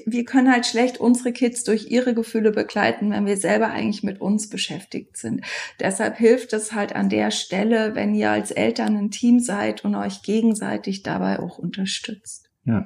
wir 0.05 0.25
können 0.25 0.51
halt 0.51 0.65
schlecht 0.65 0.99
unsere 0.99 1.31
Kids 1.31 1.63
durch 1.63 1.89
ihre 1.89 2.13
Gefühle 2.13 2.51
begleiten, 2.51 3.11
wenn 3.11 3.25
wir 3.25 3.37
selber 3.37 3.67
eigentlich 3.67 4.03
mit 4.03 4.21
uns 4.21 4.49
beschäftigt 4.49 5.17
sind. 5.17 5.41
Deshalb 5.79 6.17
hilft 6.17 6.53
es 6.53 6.73
halt 6.73 6.95
an 6.95 7.09
der 7.09 7.31
Stelle, 7.31 7.95
wenn 7.95 8.13
ihr 8.15 8.31
als 8.31 8.51
Eltern 8.51 8.97
ein 8.97 9.11
Team 9.11 9.39
seid 9.39 9.83
und 9.85 9.95
euch 9.95 10.23
gegenseitig 10.23 11.03
dabei 11.03 11.39
auch 11.39 11.57
unterstützt. 11.57 12.49
Ja. 12.65 12.85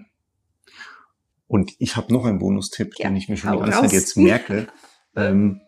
Und 1.48 1.74
ich 1.80 1.96
habe 1.96 2.14
noch 2.14 2.26
einen 2.26 2.40
Bonustipp, 2.40 2.94
ja, 2.98 3.08
den 3.08 3.18
ich 3.18 3.30
mir 3.30 3.38
schon 3.38 3.54
die 3.54 3.60
ganze 3.60 3.82
Zeit 3.82 3.94
jetzt 3.94 4.18
merke. 4.18 4.68
Ähm, 5.18 5.62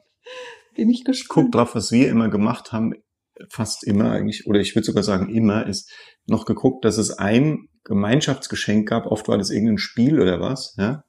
Bin 0.76 0.90
ich 0.90 1.06
gespannt. 1.06 1.30
Guck 1.30 1.52
drauf, 1.54 1.74
was 1.74 1.94
wir 1.94 2.10
immer 2.10 2.28
gemacht 2.28 2.74
haben, 2.74 2.96
fast 3.50 3.86
immer 3.86 4.12
eigentlich, 4.12 4.46
oder 4.46 4.60
ich 4.60 4.76
würde 4.76 4.86
sogar 4.86 5.04
sagen 5.04 5.34
immer, 5.34 5.66
ist 5.66 5.90
noch 6.26 6.44
geguckt, 6.44 6.84
dass 6.84 6.98
es 6.98 7.12
ein 7.12 7.70
Gemeinschaftsgeschenk 7.86 8.90
gab. 8.90 9.06
Oft 9.06 9.30
war 9.30 9.38
das 9.38 9.50
irgendein 9.50 9.78
Spiel 9.78 10.20
oder 10.20 10.42
was, 10.42 10.76
ja 10.78 11.06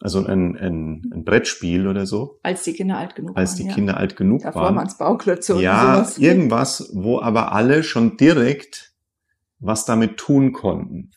also 0.00 0.24
ein, 0.24 0.56
ein, 0.56 1.10
ein 1.12 1.24
Brettspiel 1.24 1.88
oder 1.88 2.06
so. 2.06 2.38
Als 2.42 2.62
die 2.62 2.72
Kinder 2.72 2.98
alt 2.98 3.14
genug 3.14 3.36
Als 3.36 3.36
waren. 3.36 3.42
Als 3.42 3.54
die 3.56 3.68
Kinder 3.68 3.96
alt 3.96 4.16
genug 4.16 4.42
Davor 4.42 4.62
waren. 4.62 4.76
Davor 4.76 4.98
Bauklötze 4.98 5.56
und 5.56 5.62
ja, 5.62 5.96
sowas. 5.96 6.18
irgendwas, 6.18 6.90
wo 6.94 7.20
aber 7.20 7.52
alle 7.52 7.82
schon 7.82 8.16
direkt 8.16 8.92
was 9.60 9.84
damit 9.84 10.16
tun 10.16 10.52
konnten. 10.52 11.10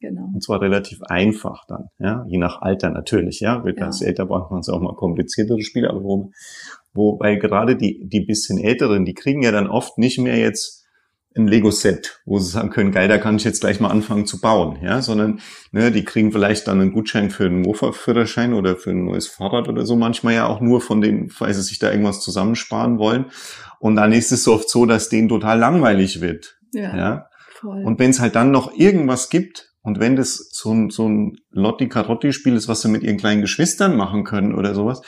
Genau. 0.00 0.30
Und 0.34 0.42
zwar 0.42 0.60
relativ 0.60 1.00
einfach 1.02 1.64
dann, 1.68 1.88
ja, 1.98 2.24
je 2.26 2.38
nach 2.38 2.60
Alter 2.60 2.90
natürlich, 2.90 3.38
ja. 3.40 3.64
Wird 3.64 3.78
ja. 3.78 3.86
als 3.86 4.02
älter 4.02 4.26
braucht 4.26 4.50
man 4.50 4.60
es 4.60 4.68
auch 4.68 4.80
mal 4.80 4.96
kompliziertere 4.96 5.62
Spiele, 5.62 5.90
aber 5.90 6.02
wo, 6.02 6.32
wo, 6.92 7.20
weil 7.20 7.38
gerade 7.38 7.76
die, 7.76 8.00
die 8.08 8.24
bisschen 8.24 8.58
älteren, 8.58 9.04
die 9.04 9.14
kriegen 9.14 9.42
ja 9.42 9.52
dann 9.52 9.68
oft 9.68 9.98
nicht 9.98 10.18
mehr 10.18 10.38
jetzt 10.38 10.81
ein 11.36 11.46
Lego-Set, 11.46 12.20
wo 12.24 12.38
sie 12.38 12.50
sagen 12.50 12.70
können, 12.70 12.92
geil, 12.92 13.08
da 13.08 13.18
kann 13.18 13.36
ich 13.36 13.44
jetzt 13.44 13.60
gleich 13.60 13.80
mal 13.80 13.88
anfangen 13.88 14.26
zu 14.26 14.40
bauen, 14.40 14.78
ja, 14.82 15.02
sondern 15.02 15.40
ne, 15.70 15.90
die 15.90 16.04
kriegen 16.04 16.32
vielleicht 16.32 16.68
dann 16.68 16.80
einen 16.80 16.92
Gutschein 16.92 17.30
für 17.30 17.46
einen 17.46 17.62
Mofa-Führerschein 17.62 18.54
oder 18.54 18.76
für 18.76 18.90
ein 18.90 19.04
neues 19.04 19.28
Fahrrad 19.28 19.68
oder 19.68 19.86
so, 19.86 19.96
manchmal 19.96 20.34
ja 20.34 20.46
auch 20.46 20.60
nur 20.60 20.80
von 20.80 21.00
denen, 21.00 21.30
weil 21.38 21.54
sie 21.54 21.62
sich 21.62 21.78
da 21.78 21.90
irgendwas 21.90 22.20
zusammensparen 22.20 22.98
wollen. 22.98 23.26
Und 23.78 23.96
dann 23.96 24.12
ist 24.12 24.32
es 24.32 24.44
so 24.44 24.54
oft 24.54 24.68
so, 24.68 24.86
dass 24.86 25.08
denen 25.08 25.28
total 25.28 25.58
langweilig 25.58 26.20
wird. 26.20 26.58
Ja. 26.72 26.96
ja? 26.96 27.26
Voll. 27.54 27.84
Und 27.84 27.98
wenn 27.98 28.10
es 28.10 28.20
halt 28.20 28.34
dann 28.34 28.50
noch 28.50 28.72
irgendwas 28.74 29.28
gibt, 29.28 29.72
und 29.82 29.98
wenn 29.98 30.14
das 30.14 30.50
so 30.52 30.72
ein, 30.72 30.90
so 30.90 31.08
ein 31.08 31.38
Lotti-Carotti-Spiel 31.50 32.54
ist, 32.54 32.68
was 32.68 32.82
sie 32.82 32.88
mit 32.88 33.02
ihren 33.02 33.16
kleinen 33.16 33.40
Geschwistern 33.40 33.96
machen 33.96 34.22
können 34.22 34.54
oder 34.54 34.74
sowas, 34.74 35.02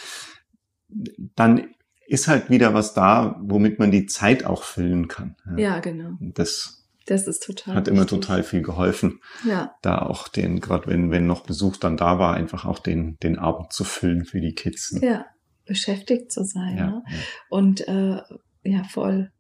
dann 1.36 1.68
ist 2.06 2.28
halt 2.28 2.50
wieder 2.50 2.74
was 2.74 2.94
da, 2.94 3.36
womit 3.40 3.78
man 3.78 3.90
die 3.90 4.06
Zeit 4.06 4.44
auch 4.44 4.62
füllen 4.62 5.08
kann. 5.08 5.36
Ja, 5.56 5.80
genau. 5.80 6.16
Das, 6.20 6.86
das 7.06 7.26
ist 7.26 7.42
total. 7.44 7.74
Hat 7.74 7.88
immer 7.88 8.06
total 8.06 8.42
viel 8.42 8.62
geholfen. 8.62 9.20
Ja. 9.46 9.74
Da 9.82 9.98
auch 10.00 10.28
den, 10.28 10.60
gerade 10.60 10.86
wenn, 10.86 11.10
wenn 11.10 11.26
noch 11.26 11.44
Besuch 11.44 11.76
dann 11.76 11.96
da 11.96 12.18
war, 12.18 12.34
einfach 12.34 12.64
auch 12.64 12.78
den, 12.78 13.16
den 13.22 13.38
Abend 13.38 13.72
zu 13.72 13.84
füllen 13.84 14.24
für 14.24 14.40
die 14.40 14.54
Kids. 14.54 14.92
Ne? 14.92 15.06
Ja, 15.06 15.26
beschäftigt 15.64 16.32
zu 16.32 16.44
sein. 16.44 16.76
Ja, 16.76 16.86
ne? 16.86 17.02
ja. 17.06 17.16
Und 17.48 17.88
äh, 17.88 18.20
ja, 18.64 18.84
voll. 18.84 19.30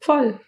Voll. 0.00 0.40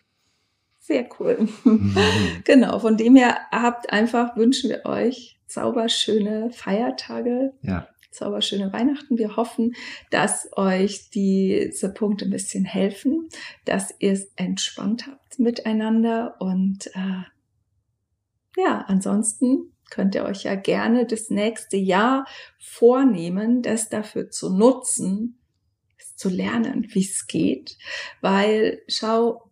Sehr 0.78 1.08
cool. 1.18 1.48
Mhm. 1.64 1.96
genau, 2.44 2.78
von 2.78 2.96
dem 2.96 3.16
her 3.16 3.38
habt 3.50 3.90
einfach, 3.92 4.36
wünschen 4.36 4.68
wir 4.68 4.84
euch 4.84 5.38
zauberschöne 5.46 6.50
Feiertage. 6.50 7.52
Ja 7.62 7.88
zauberschöne 8.14 8.72
Weihnachten. 8.72 9.18
Wir 9.18 9.36
hoffen, 9.36 9.74
dass 10.10 10.48
euch 10.56 11.10
diese 11.10 11.92
Punkte 11.92 12.24
ein 12.24 12.30
bisschen 12.30 12.64
helfen, 12.64 13.28
dass 13.64 13.94
ihr 13.98 14.12
es 14.12 14.32
entspannt 14.36 15.06
habt 15.06 15.38
miteinander 15.38 16.36
und 16.40 16.86
äh, 16.94 17.22
ja, 18.56 18.84
ansonsten 18.86 19.72
könnt 19.90 20.14
ihr 20.14 20.24
euch 20.24 20.44
ja 20.44 20.54
gerne 20.54 21.06
das 21.06 21.28
nächste 21.28 21.76
Jahr 21.76 22.24
vornehmen, 22.58 23.62
das 23.62 23.88
dafür 23.88 24.30
zu 24.30 24.56
nutzen, 24.56 25.40
zu 26.16 26.28
lernen, 26.28 26.86
wie 26.90 27.04
es 27.04 27.26
geht, 27.26 27.76
weil 28.20 28.82
schau, 28.88 29.50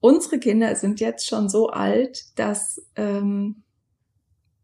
unsere 0.00 0.38
Kinder 0.38 0.74
sind 0.74 1.00
jetzt 1.00 1.26
schon 1.28 1.48
so 1.48 1.68
alt, 1.68 2.36
dass 2.36 2.84
ähm, 2.96 3.62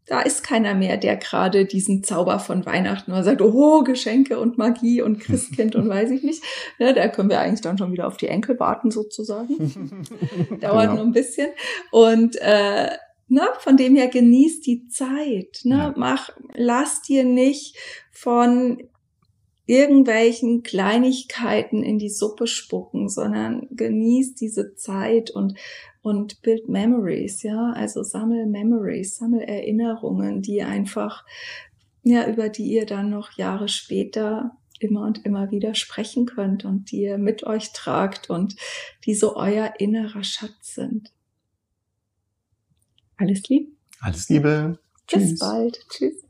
da 0.05 0.21
ist 0.21 0.43
keiner 0.43 0.75
mehr, 0.75 0.97
der 0.97 1.17
gerade 1.17 1.65
diesen 1.65 2.03
Zauber 2.03 2.39
von 2.39 2.65
Weihnachten 2.65 3.11
nur 3.11 3.23
sagt, 3.23 3.41
oh, 3.41 3.83
Geschenke 3.83 4.39
und 4.39 4.57
Magie 4.57 5.01
und 5.01 5.19
Christkind 5.19 5.75
und 5.75 5.89
weiß 5.89 6.11
ich 6.11 6.23
nicht. 6.23 6.43
Ne, 6.79 6.93
da 6.93 7.07
können 7.07 7.29
wir 7.29 7.39
eigentlich 7.39 7.61
dann 7.61 7.77
schon 7.77 7.91
wieder 7.91 8.07
auf 8.07 8.17
die 8.17 8.27
Enkel 8.27 8.59
warten 8.59 8.91
sozusagen. 8.91 10.05
Dauert 10.61 10.83
genau. 10.83 10.95
nur 10.95 11.03
ein 11.05 11.11
bisschen. 11.11 11.47
Und 11.91 12.35
äh, 12.39 12.89
ne, 13.27 13.47
von 13.59 13.77
dem 13.77 13.95
her 13.95 14.07
genießt 14.07 14.65
die 14.67 14.87
Zeit. 14.87 15.61
Ne? 15.63 15.77
Ja. 15.77 15.93
Mach, 15.97 16.29
lass 16.53 17.01
dir 17.01 17.23
nicht 17.23 17.77
von 18.11 18.77
irgendwelchen 19.65 20.61
Kleinigkeiten 20.61 21.81
in 21.81 21.97
die 21.97 22.09
Suppe 22.09 22.45
spucken, 22.45 23.09
sondern 23.09 23.67
genieß 23.71 24.35
diese 24.35 24.75
Zeit 24.75 25.31
und 25.31 25.55
und 26.05 26.43
build 26.43 26.69
memories, 26.69 27.41
ja, 27.41 27.71
also 27.71 28.03
sammel 28.03 28.45
Memories, 28.45 29.17
sammel 29.17 29.41
Erinnerungen, 29.41 30.43
die 30.43 30.61
einfach, 30.61 31.25
ja, 32.03 32.27
über 32.27 32.47
die 32.47 32.67
ihr 32.67 32.85
dann 32.85 33.09
noch 33.09 33.31
Jahre 33.31 33.67
später 33.67 34.55
immer 34.79 35.01
und 35.01 35.25
immer 35.25 35.49
wieder 35.49 35.73
sprechen 35.73 36.27
könnt 36.27 36.63
und 36.63 36.91
die 36.91 37.01
ihr 37.01 37.17
mit 37.17 37.43
euch 37.43 37.73
tragt 37.73 38.29
und 38.29 38.55
die 39.05 39.15
so 39.15 39.35
euer 39.35 39.73
innerer 39.79 40.23
Schatz 40.23 40.75
sind. 40.75 41.11
Alles 43.17 43.49
lieb. 43.49 43.75
Alles 43.99 44.29
Liebe. 44.29 44.77
Bis 45.11 45.29
Tschüss. 45.29 45.39
bald. 45.39 45.79
Tschüss. 45.89 46.24